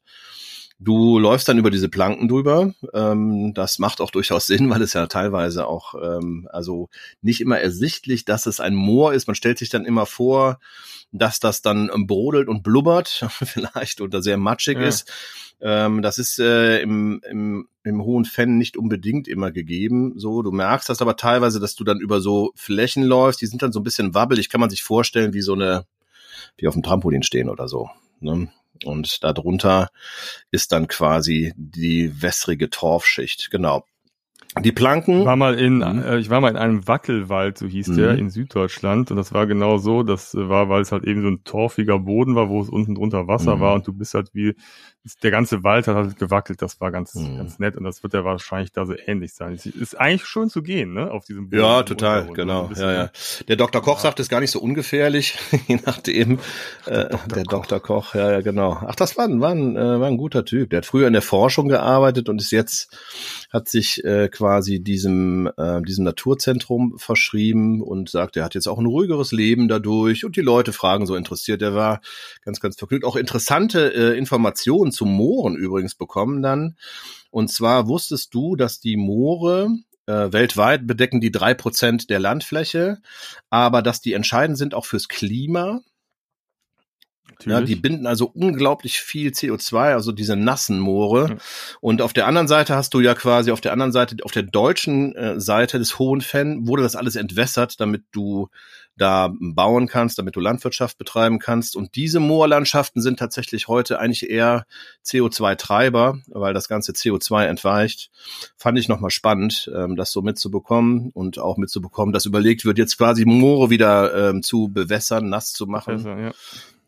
[0.80, 2.72] Du läufst dann über diese Planken drüber.
[2.94, 6.90] Ähm, das macht auch durchaus Sinn, weil es ja teilweise auch, ähm, also
[7.22, 9.26] nicht immer ersichtlich, dass es ein Moor ist.
[9.26, 10.60] Man stellt sich dann immer vor,
[11.12, 14.86] dass das dann brodelt und blubbert, vielleicht oder sehr matschig ja.
[14.86, 15.12] ist.
[15.60, 20.14] Ähm, das ist äh, im, im, im hohen Fenn nicht unbedingt immer gegeben.
[20.18, 23.64] So, du merkst das aber teilweise, dass du dann über so Flächen läufst, die sind
[23.64, 25.86] dann so ein bisschen wabbelig, kann man sich vorstellen, wie so eine
[26.60, 27.90] die auf dem Trampolin stehen oder so.
[28.20, 28.50] Ne?
[28.86, 29.90] Und darunter
[30.52, 33.50] ist dann quasi die wässrige Torfschicht.
[33.52, 33.86] Genau.
[34.64, 35.26] Die Planken.
[35.26, 36.04] War mal in, mhm.
[36.04, 37.98] äh, ich war mal in einem Wackelwald, so hieß mhm.
[37.98, 39.12] der, in Süddeutschland.
[39.12, 40.04] Und das war genau so.
[40.04, 43.28] Das war, weil es halt eben so ein torfiger Boden war, wo es unten drunter
[43.28, 43.60] Wasser mhm.
[43.62, 43.74] war.
[43.76, 44.56] Und du bist halt wie
[45.24, 47.38] der ganze Wald hat halt gewackelt, das war ganz, mhm.
[47.38, 49.54] ganz nett und das wird ja wahrscheinlich da so ähnlich sein.
[49.54, 51.62] Es ist eigentlich schön zu gehen, ne, auf diesem Boden.
[51.62, 53.10] Ja, total, genau, ja, ja.
[53.48, 53.82] Der Dr.
[53.82, 54.04] Koch ja.
[54.04, 56.40] sagt, es ist gar nicht so ungefährlich, je nachdem,
[56.86, 57.28] der, äh, Dr.
[57.36, 57.66] der Koch.
[57.68, 57.80] Dr.
[57.80, 58.78] Koch, ja, ja, genau.
[58.86, 60.70] Ach, das war ein, war ein, äh, war ein guter Typ.
[60.70, 62.96] Der hat früher in der Forschung gearbeitet und ist jetzt,
[63.52, 68.80] hat sich äh, quasi diesem, äh, diesem Naturzentrum verschrieben und sagt, er hat jetzt auch
[68.80, 71.62] ein ruhigeres Leben dadurch und die Leute fragen so interessiert.
[71.62, 72.02] Er war
[72.44, 73.06] ganz, ganz vergnügt.
[73.06, 76.76] Auch interessante äh, Informationen zu Mooren übrigens bekommen dann.
[77.32, 79.70] Und zwar wusstest du, dass die Moore
[80.08, 82.98] äh, weltweit bedecken die drei Prozent der Landfläche,
[83.50, 85.82] aber dass die entscheidend sind auch fürs Klima.
[87.46, 91.30] Ja, die binden also unglaublich viel CO2, also diese nassen Moore.
[91.30, 91.38] Mhm.
[91.82, 94.44] Und auf der anderen Seite hast du ja quasi auf der anderen Seite, auf der
[94.44, 98.50] deutschen äh, Seite des Hohen Fenn wurde das alles entwässert, damit du
[98.98, 101.76] da bauen kannst, damit du Landwirtschaft betreiben kannst.
[101.76, 104.66] Und diese Moorlandschaften sind tatsächlich heute eigentlich eher
[105.06, 108.10] CO2-Treiber, weil das ganze CO2 entweicht.
[108.58, 112.98] Fand ich nochmal spannend, ähm, das so mitzubekommen und auch mitzubekommen, dass überlegt wird, jetzt
[112.98, 115.98] quasi Moore wieder ähm, zu bewässern, nass zu machen.
[115.98, 116.32] Besser, ja.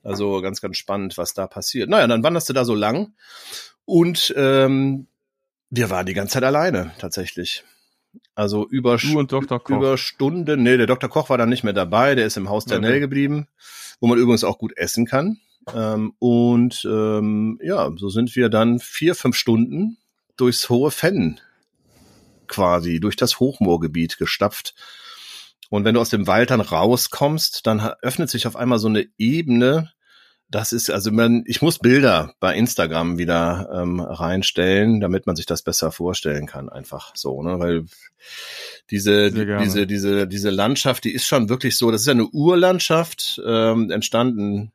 [0.01, 1.89] Also ganz, ganz spannend, was da passiert.
[1.89, 3.13] Naja, dann wanderst du da so lang
[3.85, 5.07] und ähm,
[5.69, 7.63] wir waren die ganze Zeit alleine tatsächlich.
[8.35, 9.59] Also über, du und Dr.
[9.59, 9.75] Koch.
[9.75, 10.63] über Stunden.
[10.63, 11.09] Nee, der Dr.
[11.09, 12.87] Koch war dann nicht mehr dabei, der ist im Haus der okay.
[12.87, 13.47] Nell geblieben,
[13.99, 15.39] wo man übrigens auch gut essen kann.
[15.75, 19.97] Ähm, und ähm, ja, so sind wir dann vier, fünf Stunden
[20.37, 21.39] durchs hohe Fenn
[22.47, 24.73] quasi, durch das Hochmoorgebiet gestapft.
[25.69, 29.05] Und wenn du aus dem Wald dann rauskommst, dann öffnet sich auf einmal so eine
[29.17, 29.91] Ebene,
[30.49, 35.45] das ist, also man, ich muss Bilder bei Instagram wieder ähm, reinstellen, damit man sich
[35.45, 37.59] das besser vorstellen kann, einfach so, ne?
[37.59, 37.85] Weil
[38.89, 43.39] diese, diese, diese, diese Landschaft, die ist schon wirklich so, das ist ja eine Urlandschaft,
[43.45, 44.71] ähm, entstanden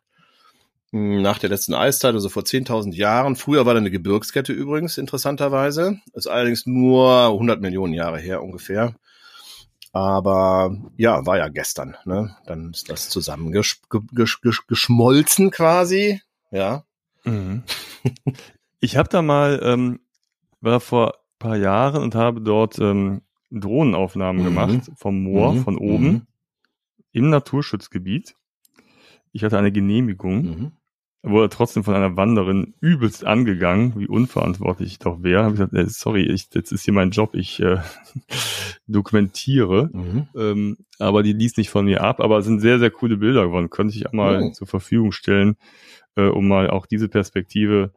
[0.92, 3.34] hm, nach der letzten Eiszeit, also vor 10.000 Jahren.
[3.34, 5.98] Früher war da eine Gebirgskette übrigens, interessanterweise.
[6.12, 8.94] Ist allerdings nur 100 Millionen Jahre her ungefähr.
[9.94, 11.96] Aber ja, war ja gestern.
[12.04, 12.36] Ne?
[12.46, 16.20] Dann ist das zusammengeschmolzen quasi.
[16.50, 16.84] Ja.
[17.24, 17.62] Mhm.
[18.80, 20.00] Ich habe da mal, ähm,
[20.60, 24.46] war vor paar Jahren und habe dort ähm, Drohnenaufnahmen mhm.
[24.46, 25.62] gemacht vom Moor, mhm.
[25.62, 26.26] von oben, mhm.
[27.12, 28.34] im Naturschutzgebiet.
[29.32, 30.72] Ich hatte eine Genehmigung.
[31.26, 35.44] Wurde trotzdem von einer Wanderin übelst angegangen, wie unverantwortlich ich doch wäre.
[35.44, 37.78] Habe ich gesagt, äh, sorry, ich, jetzt ist hier mein Job, ich äh,
[38.86, 39.88] dokumentiere.
[39.92, 40.28] Mhm.
[40.36, 43.46] Ähm, aber die ließ nicht von mir ab, aber es sind sehr, sehr coole Bilder
[43.46, 43.70] geworden.
[43.70, 44.52] Könnte ich auch mal mhm.
[44.52, 45.56] zur Verfügung stellen,
[46.14, 47.92] äh, um mal auch diese Perspektive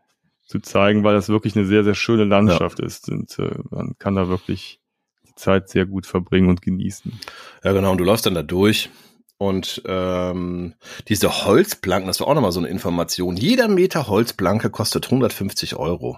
[0.46, 2.86] zu zeigen, weil das wirklich eine sehr, sehr schöne Landschaft ja.
[2.86, 3.10] ist.
[3.10, 4.80] Und äh, man kann da wirklich
[5.28, 7.12] die Zeit sehr gut verbringen und genießen.
[7.64, 7.92] Ja, genau.
[7.92, 8.90] Und du läufst dann da durch
[9.38, 10.74] und ähm,
[11.08, 13.38] diese Holzplanken, das war auch nochmal so eine Information.
[13.38, 16.18] Jeder Meter Holzplanke kostet 150 Euro.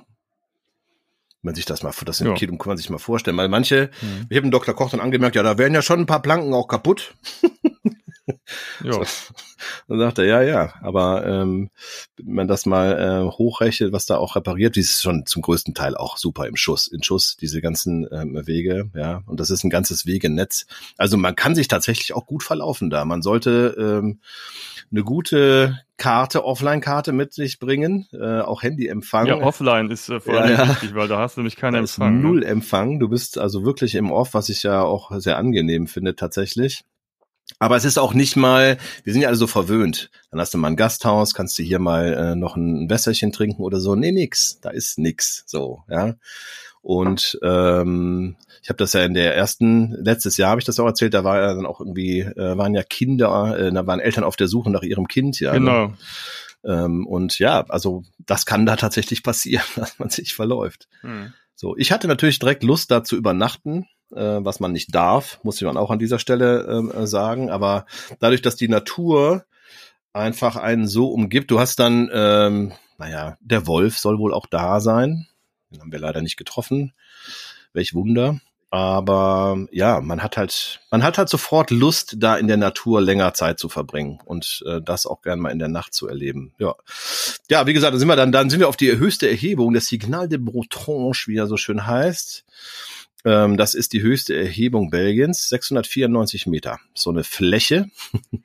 [1.41, 2.34] Wenn man sich das mal, das ja.
[2.34, 3.38] Kilo, kann man sich mal vorstellen.
[3.38, 4.27] Weil manche, mhm.
[4.29, 4.73] ich habe den Dr.
[4.73, 7.15] Koch dann angemerkt, ja, da wären ja schon ein paar Planken auch kaputt.
[8.83, 8.93] Ja.
[8.93, 9.03] So.
[9.88, 11.69] Dann sagt er, ja, ja, aber ähm,
[12.17, 15.73] wenn man das mal äh, hochrechnet, was da auch repariert, die ist schon zum größten
[15.73, 19.63] Teil auch super im Schuss, in Schuss, diese ganzen ähm, Wege, ja, und das ist
[19.63, 20.65] ein ganzes Wegenetz.
[20.97, 23.03] Also man kann sich tatsächlich auch gut verlaufen da.
[23.05, 24.19] Man sollte ähm,
[24.91, 29.27] eine gute Karte, Offline-Karte mit sich bringen, äh, auch Handyempfang.
[29.27, 32.15] Ja, offline ist äh, vor allem ja, wichtig, weil da hast du nämlich keinen Empfang.
[32.15, 32.21] Ne?
[32.21, 32.99] Null Empfang.
[32.99, 36.85] Du bist also wirklich im Off, was ich ja auch sehr angenehm finde tatsächlich.
[37.60, 40.10] Aber es ist auch nicht mal, wir sind ja alle so verwöhnt.
[40.32, 43.62] Dann hast du mal ein Gasthaus, kannst du hier mal äh, noch ein Wässerchen trinken
[43.62, 43.95] oder so.
[43.95, 45.43] Nee, nix, da ist nix.
[45.45, 46.15] So, ja.
[46.82, 50.86] Und ähm, ich habe das ja in der ersten, letztes Jahr habe ich das auch
[50.86, 54.24] erzählt, da war ja dann auch irgendwie, äh, waren ja Kinder, äh, da waren Eltern
[54.24, 55.52] auf der Suche nach ihrem Kind, ja.
[55.52, 55.60] Ne?
[55.60, 55.88] Genau.
[55.88, 55.98] Ne?
[56.63, 60.88] Ähm, und ja, also das kann da tatsächlich passieren, dass man sich verläuft.
[61.02, 61.34] Hm.
[61.56, 63.86] So, ich hatte natürlich direkt Lust, da zu übernachten
[64.17, 67.50] was man nicht darf, muss man auch an dieser Stelle ähm, äh, sagen.
[67.50, 67.86] Aber
[68.19, 69.45] dadurch, dass die Natur
[70.13, 74.80] einfach einen so umgibt, du hast dann, ähm, naja, der Wolf soll wohl auch da
[74.80, 75.28] sein.
[75.72, 76.93] Den haben wir leider nicht getroffen.
[77.74, 78.39] Welch Wunder.
[78.72, 83.34] Aber ja, man hat halt, man hat halt sofort Lust, da in der Natur länger
[83.34, 86.54] Zeit zu verbringen und äh, das auch gern mal in der Nacht zu erleben.
[86.60, 86.76] Ja,
[87.50, 89.88] ja, wie gesagt, da sind wir dann, dann sind wir auf die höchste Erhebung, das
[89.88, 92.45] Signal de Brotrange, wie er so schön heißt.
[93.25, 96.79] Ähm, das ist die höchste Erhebung Belgiens, 694 Meter.
[96.93, 97.89] So eine Fläche.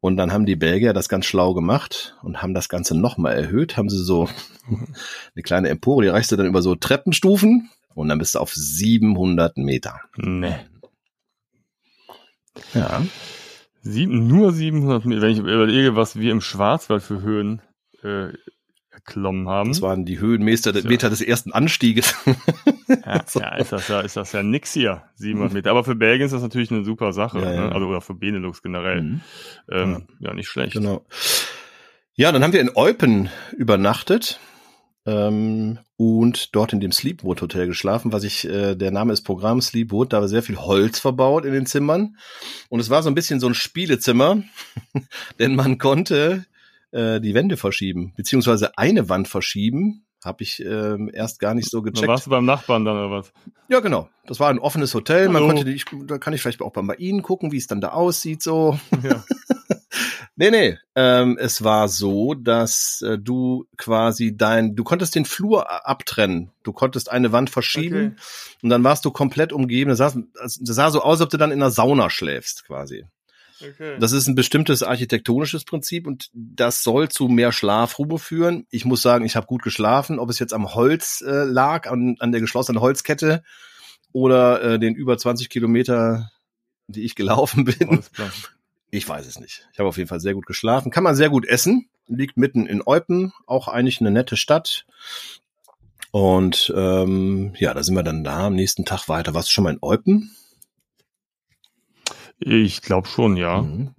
[0.00, 3.76] Und dann haben die Belgier das ganz schlau gemacht und haben das Ganze nochmal erhöht.
[3.76, 4.28] Haben sie so
[5.34, 8.54] eine kleine Empore, die reichst du dann über so Treppenstufen und dann bist du auf
[8.54, 10.00] 700 Meter.
[10.16, 10.54] Nee.
[12.72, 13.02] Ja.
[13.82, 15.22] Sieben, nur 700 Meter.
[15.22, 17.62] Wenn ich überlege, was wir im Schwarzwald für Höhen
[18.02, 18.28] äh,
[19.06, 19.70] erklommen haben.
[19.70, 20.88] Das waren die Höhenmeter ja.
[20.88, 22.14] Meter des ersten Anstieges.
[22.88, 23.40] Ja, so.
[23.40, 25.70] ja, ist das ja, ist das ja nix hier, 700 Meter.
[25.70, 27.66] Aber für Belgien ist das natürlich eine super Sache, ja, ja.
[27.66, 27.72] Ne?
[27.72, 29.02] also oder für Benelux generell.
[29.02, 29.20] Mhm.
[29.70, 30.34] Ähm, ja.
[30.34, 30.72] nicht schlecht.
[30.72, 31.06] Genau.
[32.14, 34.40] Ja, dann haben wir in Eupen übernachtet
[35.06, 39.60] ähm, und dort in dem Sleepwood Hotel geschlafen, was ich, äh, der Name ist Programm
[39.60, 42.16] Sleepwood, da war sehr viel Holz verbaut in den Zimmern
[42.70, 44.42] und es war so ein bisschen so ein Spielezimmer,
[45.38, 46.46] denn man konnte
[46.96, 50.02] äh, die Wände verschieben, beziehungsweise eine Wand verschieben.
[50.24, 52.02] Habe ich ähm, erst gar nicht so gecheckt.
[52.02, 53.32] Dann warst du beim Nachbarn dann oder was?
[53.68, 54.08] Ja, genau.
[54.26, 55.28] Das war ein offenes Hotel.
[55.28, 57.90] Man konnte, ich, da kann ich vielleicht auch bei Ihnen gucken, wie es dann da
[57.90, 58.80] aussieht, so.
[59.02, 59.22] Ja.
[60.36, 60.78] nee, nee.
[60.96, 66.50] Ähm, es war so, dass äh, du quasi dein, du konntest den Flur abtrennen.
[66.64, 68.60] Du konntest eine Wand verschieben okay.
[68.62, 69.90] und dann warst du komplett umgeben.
[69.90, 73.04] Das sah, das sah so aus, als ob du dann in einer Sauna schläfst, quasi.
[73.60, 73.96] Okay.
[73.98, 78.66] Das ist ein bestimmtes architektonisches Prinzip und das soll zu mehr Schlafruhe führen.
[78.70, 80.18] Ich muss sagen, ich habe gut geschlafen.
[80.18, 83.42] Ob es jetzt am Holz äh, lag, an, an der geschlossenen Holzkette
[84.12, 86.30] oder äh, den über 20 Kilometer,
[86.86, 88.02] die ich gelaufen bin.
[88.90, 89.68] Ich weiß es nicht.
[89.72, 90.90] Ich habe auf jeden Fall sehr gut geschlafen.
[90.90, 91.88] Kann man sehr gut essen.
[92.08, 94.86] Liegt mitten in Eupen, auch eigentlich eine nette Stadt.
[96.12, 99.34] Und ähm, ja, da sind wir dann da am nächsten Tag weiter.
[99.34, 100.34] Warst du schon mal in Eupen?
[102.38, 103.62] Ich glaube schon, ja.
[103.62, 103.94] Mhm.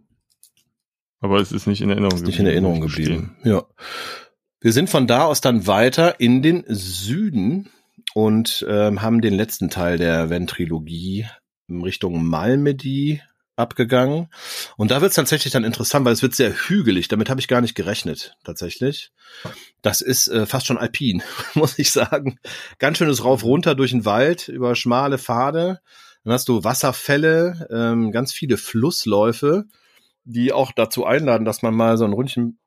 [1.19, 2.31] Aber es ist nicht in Erinnerung ist geblieben.
[2.31, 3.37] Nicht in Erinnerung geblieben.
[3.43, 3.63] Ja.
[4.59, 7.69] Wir sind von da aus dann weiter in den Süden
[8.13, 11.27] und ähm, haben den letzten Teil der Ventrilogie
[11.67, 13.21] in Richtung Malmedy
[13.55, 14.29] abgegangen.
[14.77, 17.07] Und da wird es tatsächlich dann interessant, weil es wird sehr hügelig.
[17.07, 19.11] Damit habe ich gar nicht gerechnet, tatsächlich.
[19.81, 21.23] Das ist äh, fast schon alpin,
[21.55, 22.39] muss ich sagen.
[22.77, 25.81] Ganz schönes Rauf runter durch den Wald, über schmale Pfade.
[26.27, 29.63] Dann hast du Wasserfälle, ähm, ganz viele Flussläufe,
[30.25, 32.59] die auch dazu einladen, dass man mal so ein Rundchen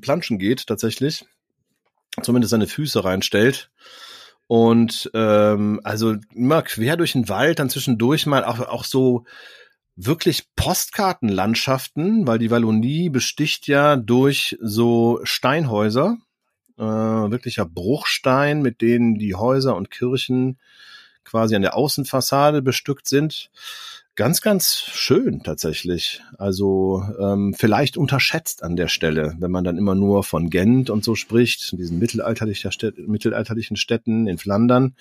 [0.00, 1.24] Planschen geht, tatsächlich.
[2.22, 3.72] Zumindest seine Füße reinstellt.
[4.46, 9.24] Und ähm, also immer quer durch den Wald, dann zwischendurch mal auch, auch so
[9.96, 16.18] wirklich Postkartenlandschaften, weil die Wallonie besticht ja durch so Steinhäuser,
[16.76, 20.60] äh, wirklicher Bruchstein, mit denen die Häuser und Kirchen
[21.28, 23.50] quasi an der Außenfassade bestückt sind
[24.18, 26.22] ganz, ganz schön tatsächlich.
[26.38, 31.04] Also ähm, vielleicht unterschätzt an der Stelle, wenn man dann immer nur von Gent und
[31.04, 34.96] so spricht, diesen mittelalterlichen, Städt mittelalterlichen Städten in Flandern.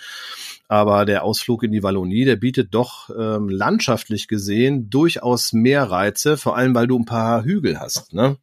[0.68, 6.38] Aber der Ausflug in die Wallonie, der bietet doch ähm, landschaftlich gesehen durchaus mehr Reize,
[6.38, 8.14] vor allem weil du ein paar Hügel hast.
[8.14, 8.38] Ne?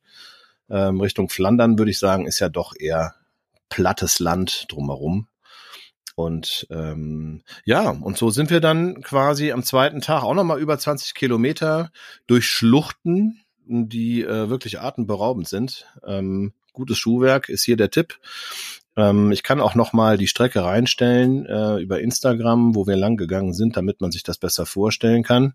[0.68, 3.14] Ähm, Richtung Flandern würde ich sagen, ist ja doch eher
[3.68, 5.28] plattes Land drumherum.
[6.14, 10.78] Und ähm, ja, und so sind wir dann quasi am zweiten Tag auch nochmal über
[10.78, 11.90] 20 Kilometer
[12.26, 15.86] durch Schluchten, die äh, wirklich atemberaubend sind.
[16.06, 18.18] Ähm, gutes Schuhwerk ist hier der Tipp.
[18.96, 23.52] Ähm, ich kann auch nochmal die Strecke reinstellen äh, über Instagram, wo wir lang gegangen
[23.52, 25.54] sind, damit man sich das besser vorstellen kann.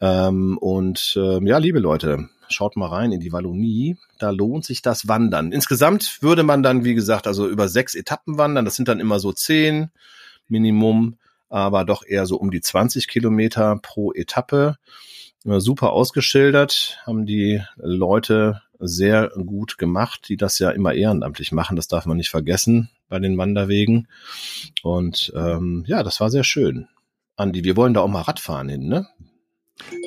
[0.00, 3.96] Ähm, und äh, ja, liebe Leute, schaut mal rein in die Wallonie.
[4.18, 5.52] Da lohnt sich das Wandern.
[5.52, 8.64] Insgesamt würde man dann, wie gesagt, also über sechs Etappen wandern.
[8.64, 9.90] Das sind dann immer so zehn
[10.48, 11.16] Minimum,
[11.48, 14.76] aber doch eher so um die 20 Kilometer pro Etappe.
[15.44, 21.76] Super ausgeschildert, haben die Leute sehr gut gemacht, die das ja immer ehrenamtlich machen.
[21.76, 24.08] Das darf man nicht vergessen bei den Wanderwegen.
[24.82, 26.88] Und ähm, ja, das war sehr schön.
[27.36, 29.06] Andi, wir wollen da auch mal Radfahren hin, ne?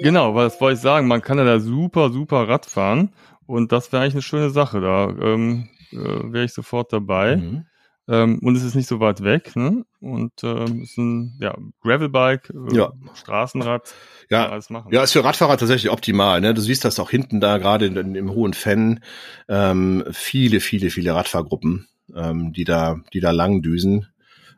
[0.02, 1.08] Genau, was wollte ich sagen?
[1.08, 3.14] Man kann ja da super, super Rad fahren
[3.46, 4.82] und das wäre eigentlich eine schöne Sache.
[4.82, 7.38] Da ähm, äh, wäre ich sofort dabei.
[7.38, 7.66] Mhm.
[8.10, 9.86] Ähm, und es ist nicht so weit weg, ne?
[10.02, 12.92] Und ähm, ist ein ja, Gravelbike, äh, ja.
[13.14, 13.94] Straßenrad.
[14.32, 14.92] Ja, alles machen.
[14.92, 16.42] ja, ist für Radfahrer tatsächlich optimal.
[16.42, 16.56] Ne?
[16.56, 19.02] Du siehst das auch hinten da, gerade im hohen Fenn,
[19.48, 24.08] ähm, viele, viele, viele Radfahrgruppen, ähm, die da, die da lang düsen.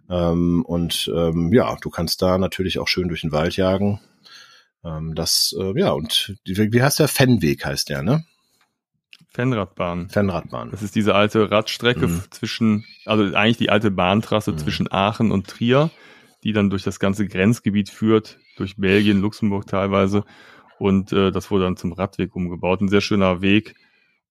[0.10, 4.00] Ähm, und ähm, ja, du kannst da natürlich auch schön durch den Wald jagen.
[4.84, 7.08] Ähm, das, äh, ja, und die, wie heißt der?
[7.08, 8.26] Fennweg heißt der, ne?
[9.34, 10.10] Fennradbahn.
[10.10, 10.72] Fennradbahn.
[10.72, 12.24] Das ist diese alte Radstrecke mhm.
[12.32, 14.58] zwischen, also eigentlich die alte Bahntrasse mhm.
[14.58, 15.90] zwischen Aachen und Trier,
[16.44, 20.26] die dann durch das ganze Grenzgebiet führt, durch Belgien, Luxemburg teilweise.
[20.80, 22.82] Und äh, das wurde dann zum Radweg umgebaut.
[22.82, 23.76] Ein sehr schöner Weg,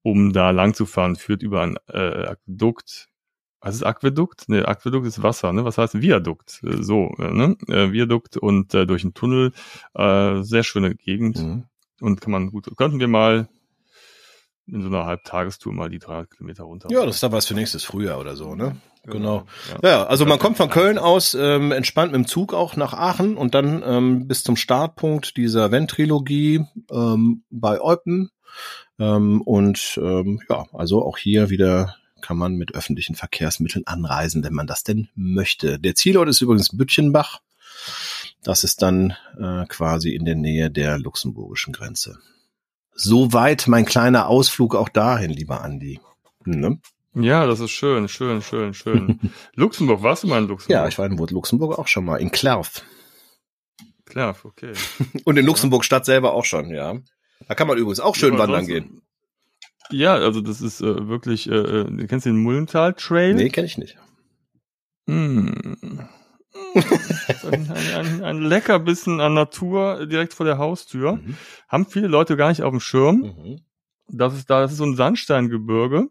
[0.03, 3.10] um da lang zu fahren, führt über ein äh, Aquädukt
[3.61, 4.49] was ist Aquädukt?
[4.49, 5.65] Ne, Aquädukt ist Wasser, ne?
[5.65, 6.61] Was heißt Viadukt?
[6.65, 7.57] Äh, so, äh, ne?
[7.69, 9.53] Äh, Viadukt und äh, durch einen Tunnel.
[9.95, 11.39] Äh, sehr schöne Gegend.
[11.39, 11.65] Mhm.
[12.01, 13.49] Und kann man gut, könnten wir mal
[14.67, 16.89] in so einer Halbtagestour mal die drei Kilometer runter.
[16.91, 18.77] Ja, das ist da was für nächstes Frühjahr oder so, ne?
[19.05, 19.45] Genau.
[19.83, 22.93] Ja, ja also man kommt von Köln aus ähm, entspannt mit dem Zug auch nach
[22.93, 28.31] Aachen und dann ähm, bis zum Startpunkt dieser Ventrilogie ähm, bei Eupen.
[28.99, 34.55] Ähm, und ähm, ja, also auch hier wieder kann man mit öffentlichen Verkehrsmitteln anreisen, wenn
[34.55, 35.79] man das denn möchte.
[35.79, 37.41] Der Zielort ist übrigens Bütchenbach.
[38.43, 42.19] Das ist dann äh, quasi in der Nähe der luxemburgischen Grenze.
[42.95, 46.01] Soweit mein kleiner Ausflug auch dahin, lieber Andi.
[46.45, 46.81] Ne?
[47.15, 49.19] Ja, das ist schön, schön, schön, schön.
[49.55, 50.83] Luxemburg, warst du mal in Luxemburg?
[50.83, 52.85] Ja, ich war in Luxemburg auch schon mal, in Klerf.
[54.07, 54.73] Klerf, okay.
[55.25, 56.99] Und in Luxemburg Stadt selber auch schon, ja.
[57.49, 59.03] Da kann man übrigens auch schön ja, wandern gehen.
[59.93, 63.35] Ja, also das ist äh, wirklich, äh, äh kennst du den Mullental Trail?
[63.35, 63.97] Nee, kenn ich nicht.
[65.07, 66.09] Hm.
[67.51, 71.17] ein, ein, ein Leckerbissen an Natur direkt vor der Haustür.
[71.17, 71.37] Mhm.
[71.69, 73.35] Haben viele Leute gar nicht auf dem Schirm.
[73.37, 73.61] Mhm.
[74.09, 76.09] Das ist da, das ist so ein Sandsteingebirge.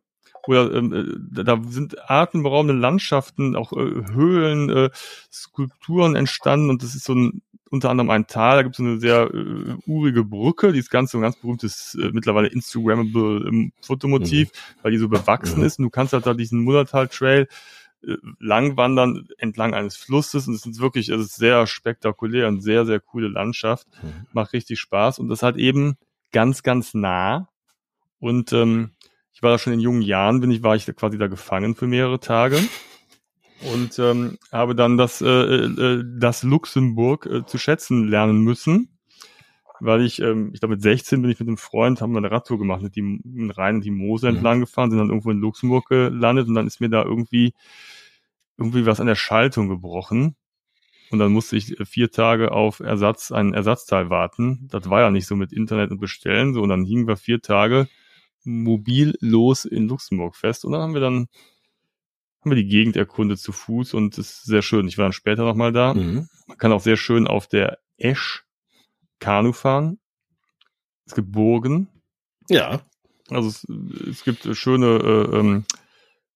[0.48, 4.90] Oder ähm, äh, da sind atemberaubende Landschaften, auch äh, Höhlen, äh,
[5.32, 9.00] Skulpturen entstanden und das ist so ein unter anderem ein Tal, da gibt es eine
[9.00, 13.72] sehr äh, urige Brücke, die ist ganz so ein ganz berühmtes, äh, mittlerweile Instagrammable ähm,
[13.82, 14.80] Fotomotiv, mhm.
[14.82, 15.66] weil die so bewachsen mhm.
[15.66, 17.48] ist und du kannst halt da diesen Mullertal-Trail
[18.04, 22.86] äh, langwandern entlang eines Flusses und es ist wirklich, es ist sehr spektakulär und sehr,
[22.86, 24.26] sehr coole Landschaft, mhm.
[24.32, 25.98] macht richtig Spaß und das hat eben
[26.32, 27.50] ganz, ganz nah
[28.20, 28.92] und ähm,
[29.32, 31.88] ich war da schon in jungen Jahren, bin ich, war ich quasi da gefangen für
[31.88, 32.60] mehrere Tage
[33.74, 38.98] und ähm, habe dann das, äh, äh, das Luxemburg äh, zu schätzen lernen müssen,
[39.80, 42.32] weil ich, ähm, ich glaube mit 16 bin ich mit einem Freund, haben wir eine
[42.32, 44.38] Radtour gemacht, mit dem Rhein und die Mose mhm.
[44.38, 47.54] entlang gefahren, sind dann irgendwo in Luxemburg gelandet und dann ist mir da irgendwie
[48.58, 50.36] irgendwie was an der Schaltung gebrochen.
[51.12, 54.68] Und dann musste ich vier Tage auf Ersatz, einen Ersatzteil warten.
[54.70, 56.62] Das war ja nicht so mit Internet und Bestellen, so.
[56.62, 57.88] Und dann hingen wir vier Tage
[58.44, 60.66] mobil los in Luxemburg fest.
[60.66, 61.28] Und dann haben wir dann
[62.42, 64.88] haben wir die Gegend erkundet zu Fuß und es ist sehr schön.
[64.88, 65.94] Ich war dann später nochmal da.
[65.94, 66.28] Mhm.
[66.48, 68.46] Man kann auch sehr schön auf der Esch
[69.20, 70.00] Kanu fahren.
[71.06, 71.90] Es gibt Burgen.
[72.50, 72.82] Ja.
[73.30, 73.68] Also es,
[74.10, 75.66] es gibt schöne äh, ähm,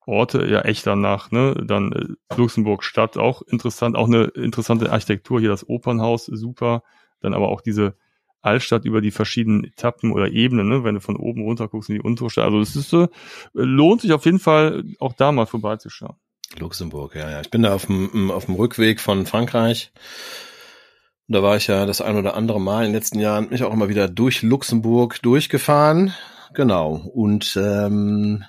[0.05, 1.55] Orte, ja echt danach, ne?
[1.65, 6.83] Dann äh, Luxemburg Stadt auch interessant, auch eine interessante Architektur, hier das Opernhaus, super.
[7.21, 7.95] Dann aber auch diese
[8.43, 10.84] Altstadt über die verschiedenen Etappen oder Ebenen, ne?
[10.84, 12.45] wenn du von oben runter guckst in die untere Stadt.
[12.45, 13.08] Also es ist, äh,
[13.53, 16.17] lohnt sich auf jeden Fall auch da mal vorbeizuschauen.
[16.60, 17.41] Luxemburg, ja, ja.
[17.41, 19.91] Ich bin da auf dem, auf dem Rückweg von Frankreich.
[21.27, 23.73] Da war ich ja das ein oder andere Mal in den letzten Jahren mich auch
[23.73, 26.13] immer wieder durch Luxemburg durchgefahren.
[26.53, 26.95] Genau.
[27.13, 28.43] Und ähm,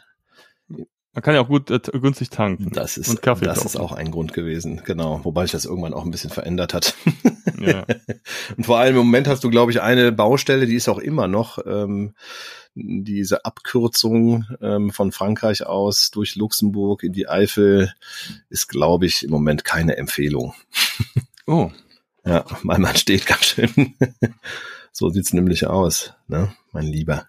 [1.14, 2.70] man kann ja auch gut äh, günstig tanken.
[2.72, 5.20] Das ist, und Kaffee das ist auch ein Grund gewesen, genau.
[5.22, 6.94] Wobei sich das irgendwann auch ein bisschen verändert hat.
[7.60, 7.86] Ja.
[8.56, 11.28] und vor allem im Moment hast du, glaube ich, eine Baustelle, die ist auch immer
[11.28, 12.14] noch ähm,
[12.74, 17.94] diese Abkürzung ähm, von Frankreich aus durch Luxemburg in die Eifel
[18.48, 20.54] ist, glaube ich, im Moment keine Empfehlung.
[21.46, 21.70] oh.
[22.26, 23.94] Ja, weil man steht ganz schön.
[24.92, 27.28] so sieht's nämlich aus, ne, mein Lieber.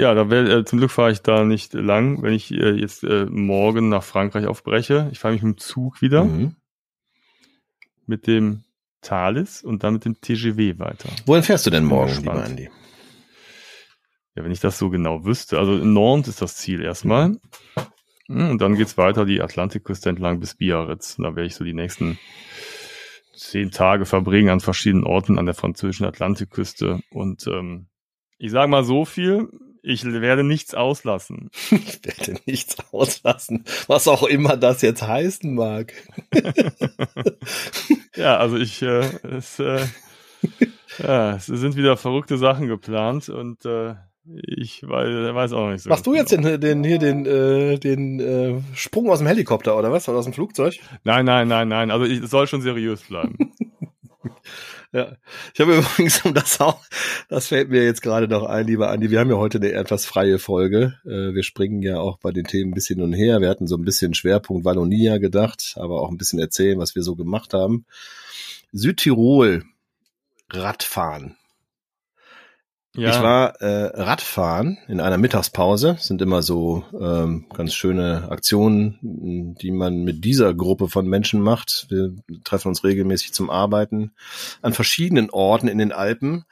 [0.00, 3.04] Ja, da wär, äh, zum Glück fahre ich da nicht lang, wenn ich äh, jetzt
[3.04, 5.10] äh, morgen nach Frankreich aufbreche.
[5.12, 6.56] Ich fahre mich mit dem Zug wieder, mhm.
[8.06, 8.64] mit dem
[9.02, 11.10] Thalys und dann mit dem TGW weiter.
[11.26, 12.70] Wohin fährst du denn morgen, lieber Andi?
[14.34, 15.58] Ja, wenn ich das so genau wüsste.
[15.58, 17.36] Also in Nantes ist das Ziel erstmal.
[18.26, 21.18] Hm, und dann geht's weiter die Atlantikküste entlang bis Biarritz.
[21.18, 22.18] Und da werde ich so die nächsten
[23.36, 27.00] zehn Tage verbringen an verschiedenen Orten an der französischen Atlantikküste.
[27.10, 27.88] Und ähm,
[28.38, 29.50] ich sage mal so viel,
[29.82, 31.50] ich werde nichts auslassen.
[31.70, 35.92] Ich werde nichts auslassen, was auch immer das jetzt heißen mag.
[38.16, 39.84] ja, also ich, äh, es, äh,
[40.98, 45.90] ja, es sind wieder verrückte Sachen geplant und äh, ich weiß, weiß auch nicht so.
[45.90, 46.56] Machst du jetzt genau.
[46.56, 50.24] den, den hier den äh, den äh, Sprung aus dem Helikopter oder was oder aus
[50.24, 50.78] dem Flugzeug?
[51.04, 51.90] Nein, nein, nein, nein.
[51.90, 53.52] Also es soll schon seriös bleiben.
[54.92, 55.16] Ja,
[55.54, 56.80] ich habe übrigens, um das auch,
[57.28, 60.04] das fällt mir jetzt gerade noch ein, lieber Andi, wir haben ja heute eine etwas
[60.04, 60.94] freie Folge.
[61.04, 63.40] Äh, wir springen ja auch bei den Themen ein bisschen hin und her.
[63.40, 67.02] Wir hatten so ein bisschen Schwerpunkt Wallonia gedacht, aber auch ein bisschen erzählen, was wir
[67.02, 67.86] so gemacht haben.
[68.72, 69.64] Südtirol,
[70.50, 71.36] Radfahren.
[72.96, 73.10] Ja.
[73.10, 75.94] Ich war äh, Radfahren in einer Mittagspause.
[75.94, 81.40] Das sind immer so ähm, ganz schöne Aktionen, die man mit dieser Gruppe von Menschen
[81.40, 81.86] macht.
[81.88, 84.12] Wir treffen uns regelmäßig zum Arbeiten
[84.60, 86.44] an verschiedenen Orten in den Alpen.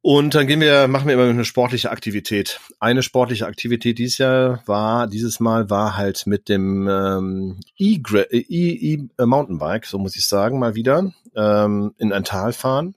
[0.00, 2.58] Und dann gehen wir, machen wir immer eine sportliche Aktivität.
[2.80, 9.98] Eine sportliche Aktivität dieses Jahr war, dieses Mal war halt mit dem ähm, E-Mountainbike, so
[9.98, 12.96] muss ich sagen, mal wieder ähm, in ein Tal fahren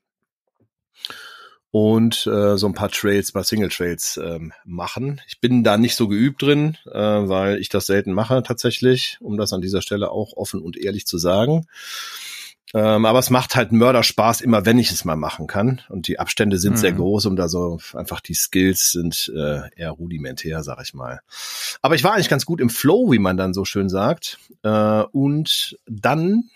[1.76, 5.20] und äh, so ein paar Trails, paar Single Trails ähm, machen.
[5.28, 9.36] Ich bin da nicht so geübt drin, äh, weil ich das selten mache tatsächlich, um
[9.36, 11.68] das an dieser Stelle auch offen und ehrlich zu sagen.
[12.74, 15.82] Ähm, aber es macht halt Mörderspaß, immer wenn ich es mal machen kann.
[15.90, 16.78] Und die Abstände sind mhm.
[16.78, 21.20] sehr groß, um da so einfach die Skills sind äh, eher rudimentär, sag ich mal.
[21.82, 24.40] Aber ich war eigentlich ganz gut im Flow, wie man dann so schön sagt.
[24.64, 26.50] Äh, und dann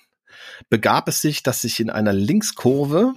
[0.69, 3.15] begab es sich, dass ich in einer Linkskurve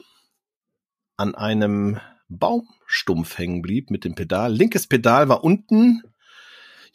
[1.23, 4.53] an einem Baumstumpf hängen blieb mit dem Pedal.
[4.53, 6.03] Linkes Pedal war unten.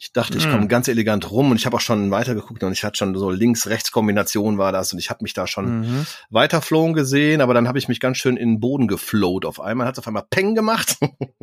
[0.00, 0.68] Ich dachte, ich komme hm.
[0.68, 4.56] ganz elegant rum und ich habe auch schon weitergeguckt und ich hatte schon so Links-Rechts-Kombination
[4.56, 6.06] war das und ich habe mich da schon mhm.
[6.30, 9.44] weiterflogen gesehen, aber dann habe ich mich ganz schön in den Boden geflowt.
[9.44, 10.98] Auf einmal hat es auf einmal Peng gemacht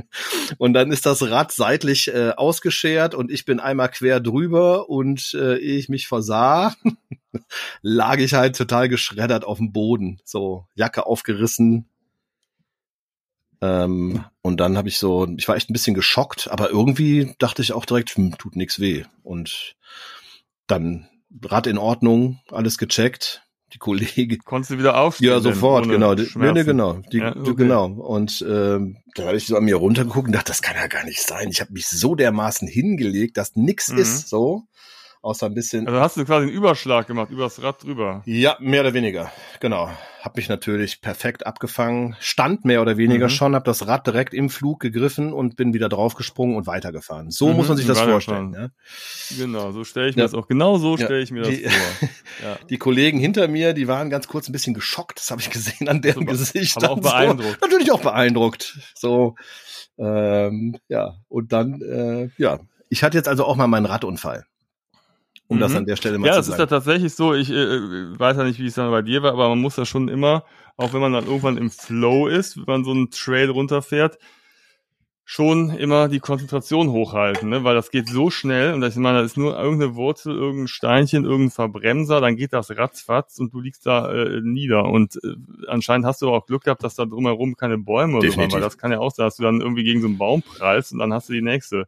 [0.58, 5.34] und dann ist das Rad seitlich äh, ausgeschert und ich bin einmal quer drüber und
[5.34, 6.74] äh, ehe ich mich versah,
[7.82, 10.22] lag ich halt total geschreddert auf dem Boden.
[10.24, 11.90] So Jacke aufgerissen,
[13.62, 17.62] ähm, und dann habe ich so, ich war echt ein bisschen geschockt, aber irgendwie dachte
[17.62, 19.04] ich auch direkt, hm, tut nichts weh.
[19.24, 19.76] Und
[20.68, 21.10] dann
[21.44, 23.44] Rad in Ordnung, alles gecheckt,
[23.74, 24.38] die Kollegen.
[24.46, 25.30] Konntest du wieder aufstehen?
[25.30, 26.14] Ja, sofort, genau.
[26.14, 27.02] Nee, nee, genau.
[27.12, 27.56] Die, ja, okay.
[27.56, 27.86] Genau.
[27.88, 31.04] Und ähm, da habe ich so an mir runtergeguckt und dachte, das kann ja gar
[31.06, 31.50] nicht sein.
[31.50, 33.98] Ich habe mich so dermaßen hingelegt, dass nix mhm.
[33.98, 34.64] ist so
[35.26, 35.88] außer ein bisschen.
[35.88, 38.22] Also hast du quasi einen Überschlag gemacht, übers Rad drüber.
[38.26, 39.90] Ja, mehr oder weniger, genau.
[40.22, 43.32] Hab mich natürlich perfekt abgefangen, stand mehr oder weniger mhm.
[43.32, 47.32] schon, hab das Rad direkt im Flug gegriffen und bin wieder draufgesprungen und weitergefahren.
[47.32, 48.54] So mhm, muss man sich das vorstellen.
[48.54, 48.70] Ja?
[49.38, 50.28] Genau, so stelle ich mir ja.
[50.28, 50.48] das auch.
[50.48, 52.10] Genau so stelle ich mir die, das vor.
[52.44, 52.58] Ja.
[52.70, 55.88] Die Kollegen hinter mir, die waren ganz kurz ein bisschen geschockt, das habe ich gesehen
[55.88, 56.78] an deren also, Gesicht.
[56.78, 57.60] Aber auch beeindruckt.
[57.62, 58.78] So, natürlich auch beeindruckt.
[58.94, 59.36] So,
[59.98, 62.60] ähm, ja, und dann, äh, ja.
[62.90, 64.46] Ich hatte jetzt also auch mal meinen Radunfall
[65.48, 65.62] um mhm.
[65.62, 66.48] das an der Stelle mal ja, zu sagen.
[66.48, 69.02] Ja, es ist ja tatsächlich so, ich äh, weiß ja nicht, wie es dann bei
[69.02, 70.44] dir war, aber man muss ja schon immer,
[70.78, 74.18] auch wenn man dann irgendwann im Flow ist, wenn man so einen Trail runterfährt,
[75.28, 77.64] schon immer die Konzentration hochhalten, ne?
[77.64, 81.26] weil das geht so schnell und ich meine, da ist nur irgendeine Wurzel, irgendein Steinchen,
[81.26, 85.36] irgendein Verbremser, dann geht das ratzfatz und du liegst da äh, nieder und äh,
[85.68, 88.62] anscheinend hast du auch Glück gehabt, dass da drumherum keine Bäume oder so waren, weil
[88.62, 91.00] das kann ja auch sein, dass du dann irgendwie gegen so einen Baum prallst und
[91.00, 91.88] dann hast du die nächste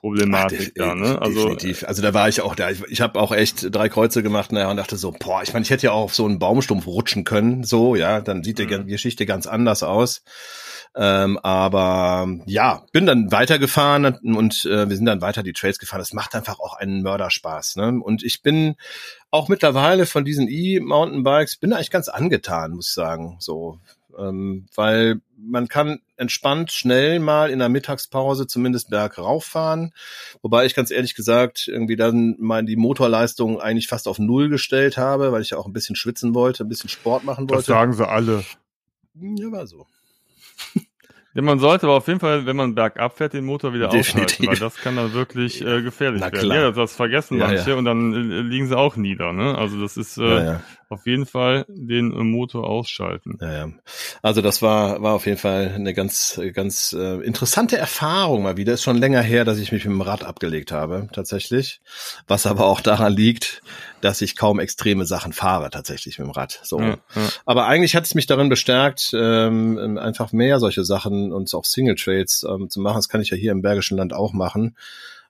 [0.00, 1.20] Problematik Ach, da, ne?
[1.20, 1.84] Also definitiv.
[1.84, 2.70] Also da war ich auch da.
[2.70, 5.64] Ich, ich habe auch echt drei Kreuze gemacht naja, und dachte so, boah, ich meine,
[5.64, 8.86] ich hätte ja auch auf so einen Baumstumpf rutschen können, so, ja, dann sieht mhm.
[8.86, 10.22] die Geschichte ganz anders aus.
[10.96, 14.04] Ähm, aber ja, bin dann weitergefahren
[14.34, 16.00] und äh, wir sind dann weiter die Trails gefahren.
[16.00, 17.76] Das macht einfach auch einen Mörderspaß.
[17.76, 18.00] Ne?
[18.02, 18.74] Und ich bin
[19.30, 23.36] auch mittlerweile von diesen E-Mountainbikes, bin eigentlich ganz angetan, muss ich sagen.
[23.38, 23.78] So,
[24.18, 29.92] ähm, weil man kann entspannt schnell mal in der Mittagspause zumindest bergauf fahren,
[30.42, 34.96] wobei ich ganz ehrlich gesagt irgendwie dann mal die Motorleistung eigentlich fast auf Null gestellt
[34.96, 37.56] habe, weil ich ja auch ein bisschen schwitzen wollte, ein bisschen Sport machen wollte.
[37.60, 38.44] Das sagen sie alle.
[39.14, 39.86] Ja, war so.
[41.38, 44.24] Ja, man sollte aber auf jeden Fall, wenn man bergab fährt, den Motor wieder Definitiv.
[44.24, 46.48] ausschalten, weil das kann dann wirklich äh, gefährlich Na, werden.
[46.48, 46.58] Klar.
[46.58, 47.76] Ja, das vergessen ja, manche ja.
[47.76, 49.32] und dann äh, liegen sie auch nieder.
[49.32, 49.56] Ne?
[49.56, 50.60] Also das ist äh, ja,
[50.90, 53.38] auf jeden Fall den Motor ausschalten.
[53.40, 53.70] Ja, ja.
[54.22, 58.72] Also das war war auf jeden Fall eine ganz ganz äh, interessante Erfahrung mal wieder.
[58.72, 61.80] Ist schon länger her, dass ich mich mit dem Rad abgelegt habe tatsächlich,
[62.26, 63.62] was aber auch daran liegt,
[64.00, 66.60] dass ich kaum extreme Sachen fahre tatsächlich mit dem Rad.
[66.62, 66.98] So, ja.
[67.44, 71.96] aber eigentlich hat es mich darin bestärkt, ähm, einfach mehr solche Sachen und auch Single
[71.96, 72.96] Trails ähm, zu machen.
[72.96, 74.76] Das kann ich ja hier im Bergischen Land auch machen,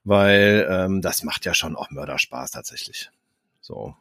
[0.03, 3.09] weil ähm, das macht ja schon auch Mörderspaß tatsächlich.
[3.61, 3.95] So.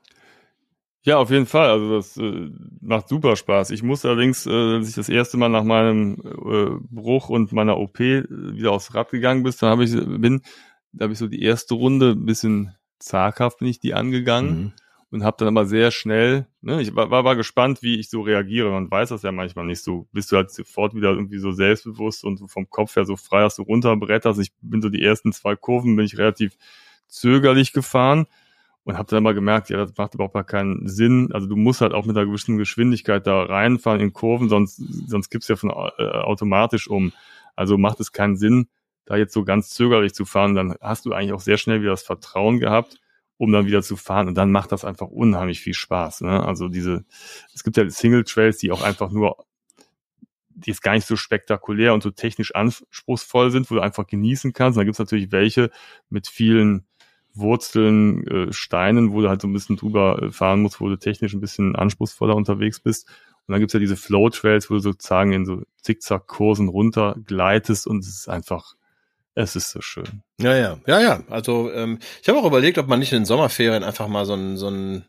[1.08, 1.70] Ja, auf jeden Fall.
[1.70, 2.50] Also das äh,
[2.82, 3.70] macht super Spaß.
[3.70, 7.78] Ich muss allerdings, äh, als ich das erste Mal nach meinem äh, Bruch und meiner
[7.78, 10.42] OP wieder aufs Rad gegangen bin, dann habe ich bin,
[10.92, 14.72] da habe ich so die erste Runde ein bisschen zaghaft bin ich die angegangen mhm.
[15.10, 18.20] und habe dann aber sehr schnell, ne, ich war, war, war gespannt, wie ich so
[18.20, 18.70] reagiere.
[18.70, 20.06] Man weiß das ja manchmal nicht so.
[20.12, 23.56] Bist du halt sofort wieder irgendwie so selbstbewusst und vom Kopf her so frei, dass
[23.56, 24.40] du runterbretterst.
[24.40, 26.58] Ich bin so die ersten zwei Kurven bin ich relativ
[27.06, 28.26] zögerlich gefahren
[28.88, 31.28] und habe dann mal gemerkt, ja, das macht überhaupt gar keinen Sinn.
[31.34, 34.76] Also du musst halt auch mit einer gewissen Geschwindigkeit da reinfahren in Kurven, sonst,
[35.06, 37.12] sonst du ja von äh, automatisch um.
[37.54, 38.68] Also macht es keinen Sinn,
[39.04, 40.54] da jetzt so ganz zögerlich zu fahren.
[40.54, 42.98] Dann hast du eigentlich auch sehr schnell wieder das Vertrauen gehabt,
[43.36, 44.26] um dann wieder zu fahren.
[44.26, 46.22] Und dann macht das einfach unheimlich viel Spaß.
[46.22, 46.42] Ne?
[46.42, 47.04] Also diese,
[47.54, 49.36] es gibt ja Single Trails, die auch einfach nur
[50.48, 54.54] die jetzt gar nicht so spektakulär und so technisch anspruchsvoll sind, wo du einfach genießen
[54.54, 54.76] kannst.
[54.76, 55.70] Und dann gibt es natürlich welche
[56.08, 56.86] mit vielen
[57.38, 60.96] Wurzeln, äh, Steinen, wo du halt so ein bisschen drüber äh, fahren musst, wo du
[60.96, 63.06] technisch ein bisschen anspruchsvoller unterwegs bist.
[63.46, 68.00] Und dann gibt's ja diese Flow-Trails, wo du sozusagen in so Zickzack-Kursen runter gleitest und
[68.00, 68.74] es ist einfach,
[69.34, 70.22] es ist so schön.
[70.38, 71.22] Ja, ja, ja, ja.
[71.30, 74.34] Also ähm, ich habe auch überlegt, ob man nicht in den Sommerferien einfach mal so
[74.34, 75.04] einen, so einen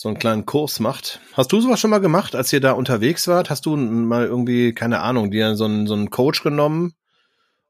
[0.00, 1.20] so einen kleinen Kurs macht.
[1.34, 3.50] Hast du sowas schon mal gemacht, als ihr da unterwegs wart?
[3.50, 6.94] Hast du mal irgendwie, keine Ahnung, dir so einen, so einen Coach genommen,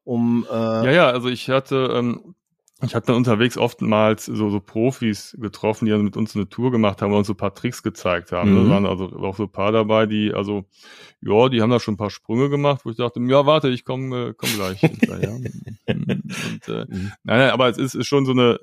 [0.04, 2.36] um äh Ja, ja, also ich hatte ähm,
[2.82, 6.70] ich hatte dann unterwegs oftmals so, so Profis getroffen, die dann mit uns eine Tour
[6.70, 8.52] gemacht haben und uns so ein paar Tricks gezeigt haben.
[8.52, 8.64] Mhm.
[8.64, 10.64] Da waren also auch so ein paar dabei, die, also,
[11.20, 13.84] ja, die haben da schon ein paar Sprünge gemacht, wo ich dachte, ja, warte, ich
[13.84, 15.32] komme äh, komm gleich hinterher.
[15.86, 17.12] und, äh, mhm.
[17.24, 18.58] Nein, nein, aber es ist, ist schon so eine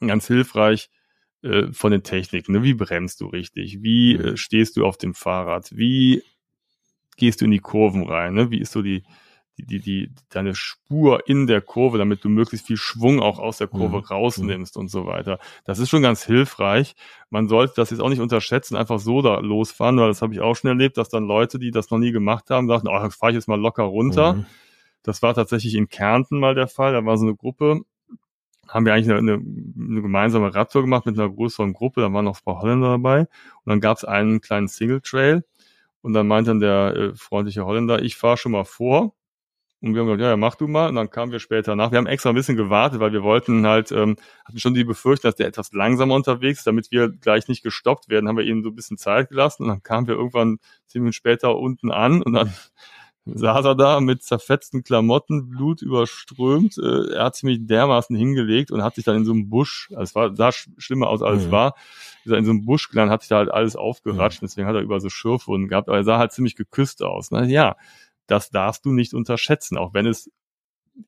[0.00, 0.90] ganz hilfreich
[1.42, 2.52] äh, von den Techniken.
[2.52, 2.62] Ne?
[2.62, 3.82] Wie bremst du richtig?
[3.82, 4.24] Wie mhm.
[4.24, 5.70] äh, stehst du auf dem Fahrrad?
[5.74, 6.22] Wie
[7.16, 8.34] gehst du in die Kurven rein?
[8.34, 8.50] Ne?
[8.50, 9.04] Wie ist so die,
[9.58, 13.58] die, die, die, deine Spur in der Kurve, damit du möglichst viel Schwung auch aus
[13.58, 14.04] der Kurve mhm.
[14.04, 15.38] rausnimmst und so weiter.
[15.64, 16.94] Das ist schon ganz hilfreich.
[17.30, 20.40] Man sollte das jetzt auch nicht unterschätzen, einfach so da losfahren, weil das habe ich
[20.40, 23.32] auch schon erlebt, dass dann Leute, die das noch nie gemacht haben, sagten, oh, fahre
[23.32, 24.34] ich jetzt mal locker runter.
[24.34, 24.46] Mhm.
[25.02, 26.92] Das war tatsächlich in Kärnten mal der Fall.
[26.92, 27.80] Da war so eine Gruppe,
[28.68, 32.00] haben wir eigentlich eine, eine, eine gemeinsame Radtour gemacht mit einer größeren Gruppe.
[32.00, 33.20] Da waren noch ein paar Holländer dabei.
[33.20, 35.44] Und dann gab es einen kleinen Single Trail.
[36.00, 39.14] Und dann meinte dann der äh, freundliche Holländer, ich fahre schon mal vor
[39.80, 40.88] Und wir haben gesagt, ja, ja, mach du mal.
[40.88, 41.92] Und dann kamen wir später nach.
[41.92, 45.28] Wir haben extra ein bisschen gewartet, weil wir wollten halt, ähm, hatten schon die Befürchtung,
[45.28, 48.64] dass der etwas langsamer unterwegs ist, damit wir gleich nicht gestoppt werden, haben wir ihnen
[48.64, 49.64] so ein bisschen Zeit gelassen.
[49.64, 52.52] Und dann kamen wir irgendwann zehn Minuten später unten an und dann
[53.34, 56.76] saß er da mit zerfetzten Klamotten, Blut überströmt.
[56.78, 59.90] Äh, er hat sich mich dermaßen hingelegt und hat sich dann in so einem Busch,
[59.90, 61.52] also es war, sah schlimmer aus als es mhm.
[61.52, 61.74] war,
[62.24, 64.46] in so einem Busch gelandet, hat sich da halt alles aufgeratscht, mhm.
[64.46, 67.30] deswegen hat er über so Schürfwunden gehabt, aber er sah halt ziemlich geküsst aus.
[67.30, 67.76] Na ja,
[68.28, 70.30] das darfst du nicht unterschätzen, auch wenn es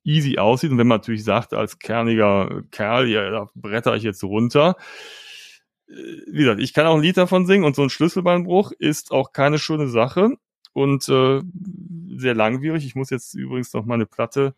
[0.04, 4.24] easy aussieht und wenn man natürlich sagt, als kerniger Kerl, ja, da bretter ich jetzt
[4.24, 4.76] runter,
[5.88, 9.12] äh, wie gesagt, ich kann auch ein Lied davon singen und so ein Schlüsselbeinbruch ist
[9.12, 10.36] auch keine schöne Sache
[10.72, 11.42] und äh,
[12.16, 12.84] sehr langwierig.
[12.86, 14.54] Ich muss jetzt übrigens noch meine Platte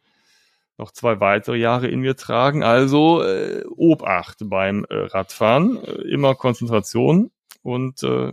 [0.79, 2.63] noch zwei weitere Jahre in mir tragen.
[2.63, 7.31] Also äh, Obacht beim äh, Radfahren, äh, immer Konzentration
[7.63, 8.33] und äh,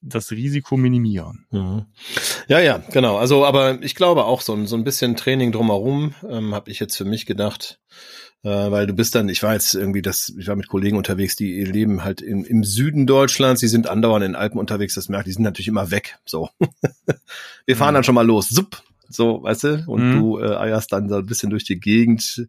[0.00, 1.46] das Risiko minimieren.
[1.50, 1.86] Mhm.
[2.46, 3.16] Ja, ja, genau.
[3.16, 6.96] Also, aber ich glaube auch so, so ein bisschen Training drumherum ähm, habe ich jetzt
[6.96, 7.80] für mich gedacht,
[8.44, 11.36] äh, weil du bist dann, ich war jetzt irgendwie, das, ich war mit Kollegen unterwegs,
[11.36, 15.26] die leben halt im, im Süden Deutschlands, die sind andauernd in Alpen unterwegs, das merkt,
[15.26, 16.18] die sind natürlich immer weg.
[16.24, 16.48] So,
[17.66, 17.96] wir fahren mhm.
[17.96, 20.18] dann schon mal los, sup, so, weißt du, und mhm.
[20.18, 22.48] du äh, eierst dann so ein bisschen durch die Gegend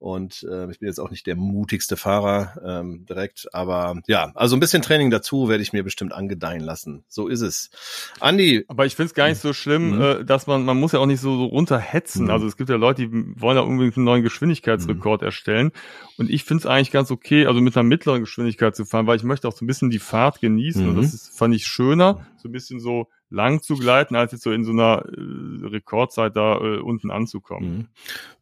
[0.00, 4.56] und äh, ich bin jetzt auch nicht der mutigste Fahrer ähm, direkt, aber ja, also
[4.56, 7.04] ein bisschen Training dazu werde ich mir bestimmt angedeihen lassen.
[7.06, 7.70] So ist es.
[8.18, 8.64] Andi.
[8.66, 10.02] Aber ich finde es gar nicht so schlimm, mhm.
[10.02, 12.24] äh, dass man, man muss ja auch nicht so, so runterhetzen.
[12.24, 12.30] Mhm.
[12.30, 15.26] Also es gibt ja Leute, die wollen ja unbedingt einen neuen Geschwindigkeitsrekord mhm.
[15.26, 15.72] erstellen.
[16.16, 19.16] Und ich finde es eigentlich ganz okay, also mit einer mittleren Geschwindigkeit zu fahren, weil
[19.16, 20.88] ich möchte auch so ein bisschen die Fahrt genießen.
[20.88, 21.14] Und das mhm.
[21.14, 24.64] ist, fand ich schöner, so ein bisschen so lang zu gleiten, als jetzt so in
[24.64, 27.70] so einer äh, Rekordzeit da äh, unten anzukommen.
[27.70, 27.86] Mhm.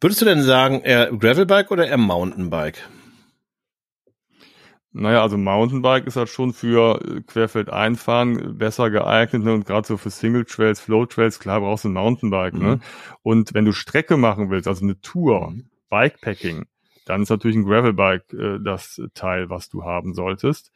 [0.01, 2.87] Würdest du denn sagen, eher Gravelbike oder eher Mountainbike?
[4.91, 9.53] Naja, also Mountainbike ist halt schon für äh, Querfeldeinfahren besser geeignet ne?
[9.53, 12.55] und gerade so für Single Trails, Flow Trails, klar brauchst du ein Mountainbike.
[12.55, 12.59] Ne?
[12.59, 12.65] Mhm.
[12.65, 12.79] Ne?
[13.21, 15.69] Und wenn du Strecke machen willst, also eine Tour, mhm.
[15.89, 16.65] Bikepacking,
[17.05, 20.71] dann ist natürlich ein Gravelbike äh, das Teil, was du haben solltest.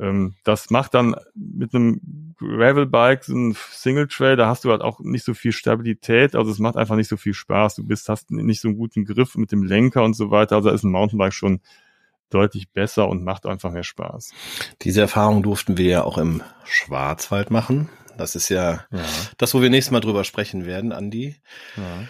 [0.00, 4.80] Ähm, das macht dann mit einem Gravelbike, so ein Single Trail, da hast du halt
[4.80, 7.76] auch nicht so viel Stabilität, also es macht einfach nicht so viel Spaß.
[7.76, 10.56] Du bist, hast nicht so einen guten Griff mit dem Lenker und so weiter.
[10.56, 11.60] Also ist ein Mountainbike schon
[12.30, 14.32] deutlich besser und macht einfach mehr Spaß.
[14.82, 17.88] Diese Erfahrung durften wir ja auch im Schwarzwald machen.
[18.16, 19.04] Das ist ja, ja.
[19.38, 21.36] das, wo wir nächstes Mal drüber sprechen werden, Andi.
[21.76, 22.04] Ja.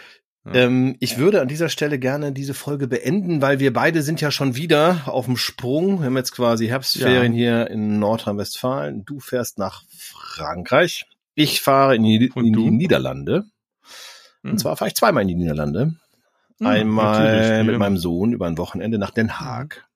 [0.55, 4.31] Ähm, ich würde an dieser Stelle gerne diese Folge beenden, weil wir beide sind ja
[4.31, 6.01] schon wieder auf dem Sprung.
[6.01, 7.39] Wir haben jetzt quasi Herbstferien ja.
[7.39, 9.05] hier in Nordrhein-Westfalen.
[9.05, 11.07] Du fährst nach Frankreich.
[11.35, 13.45] Ich fahre in die, in die Niederlande.
[14.43, 14.51] Mhm.
[14.51, 14.59] Und hm.
[14.59, 15.95] zwar fahre ich zweimal in die Niederlande.
[16.59, 19.89] Mhm, Einmal mit meinem Sohn über ein Wochenende nach Den Haag.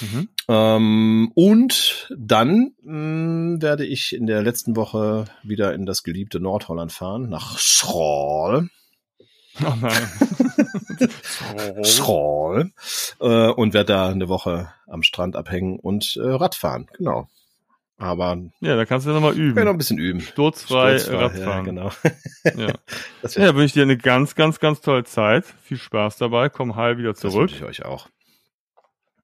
[0.00, 0.28] Mhm.
[0.48, 6.40] Ähm, und dann mh, hm, werde ich in der letzten Woche wieder in das geliebte
[6.40, 8.68] Nordholland fahren, nach Schroll.
[9.64, 10.08] Oh nein.
[11.84, 12.72] Schroll.
[13.20, 17.28] Äh, und werde da eine Woche am Strand abhängen und äh, Radfahren, genau.
[18.00, 19.58] Aber ja, da kannst du ja nochmal üben.
[19.58, 20.20] Ja, noch ein bisschen üben.
[20.20, 21.76] Sturzfrei, Sturzfrei Radfahren.
[21.76, 21.90] Ja, genau.
[22.44, 22.74] ja.
[23.46, 25.44] ja, wünsche ich dir eine ganz, ganz, ganz tolle Zeit.
[25.64, 26.48] Viel Spaß dabei.
[26.48, 27.50] Komm heil wieder zurück.
[27.50, 28.08] Das wünsche ich euch auch.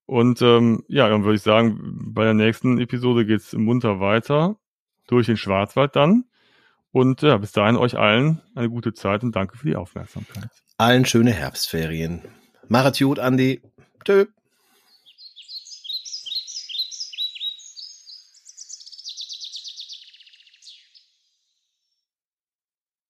[0.06, 4.56] Und ähm, ja, dann würde ich sagen, bei der nächsten Episode geht's munter weiter.
[5.06, 6.24] Durch den Schwarzwald dann.
[6.94, 10.48] Und ja, bis dahin euch allen eine gute Zeit und danke für die Aufmerksamkeit.
[10.78, 12.22] Allen schöne Herbstferien.
[12.68, 13.62] Macht's gut, Andi.
[14.04, 14.26] Tschö.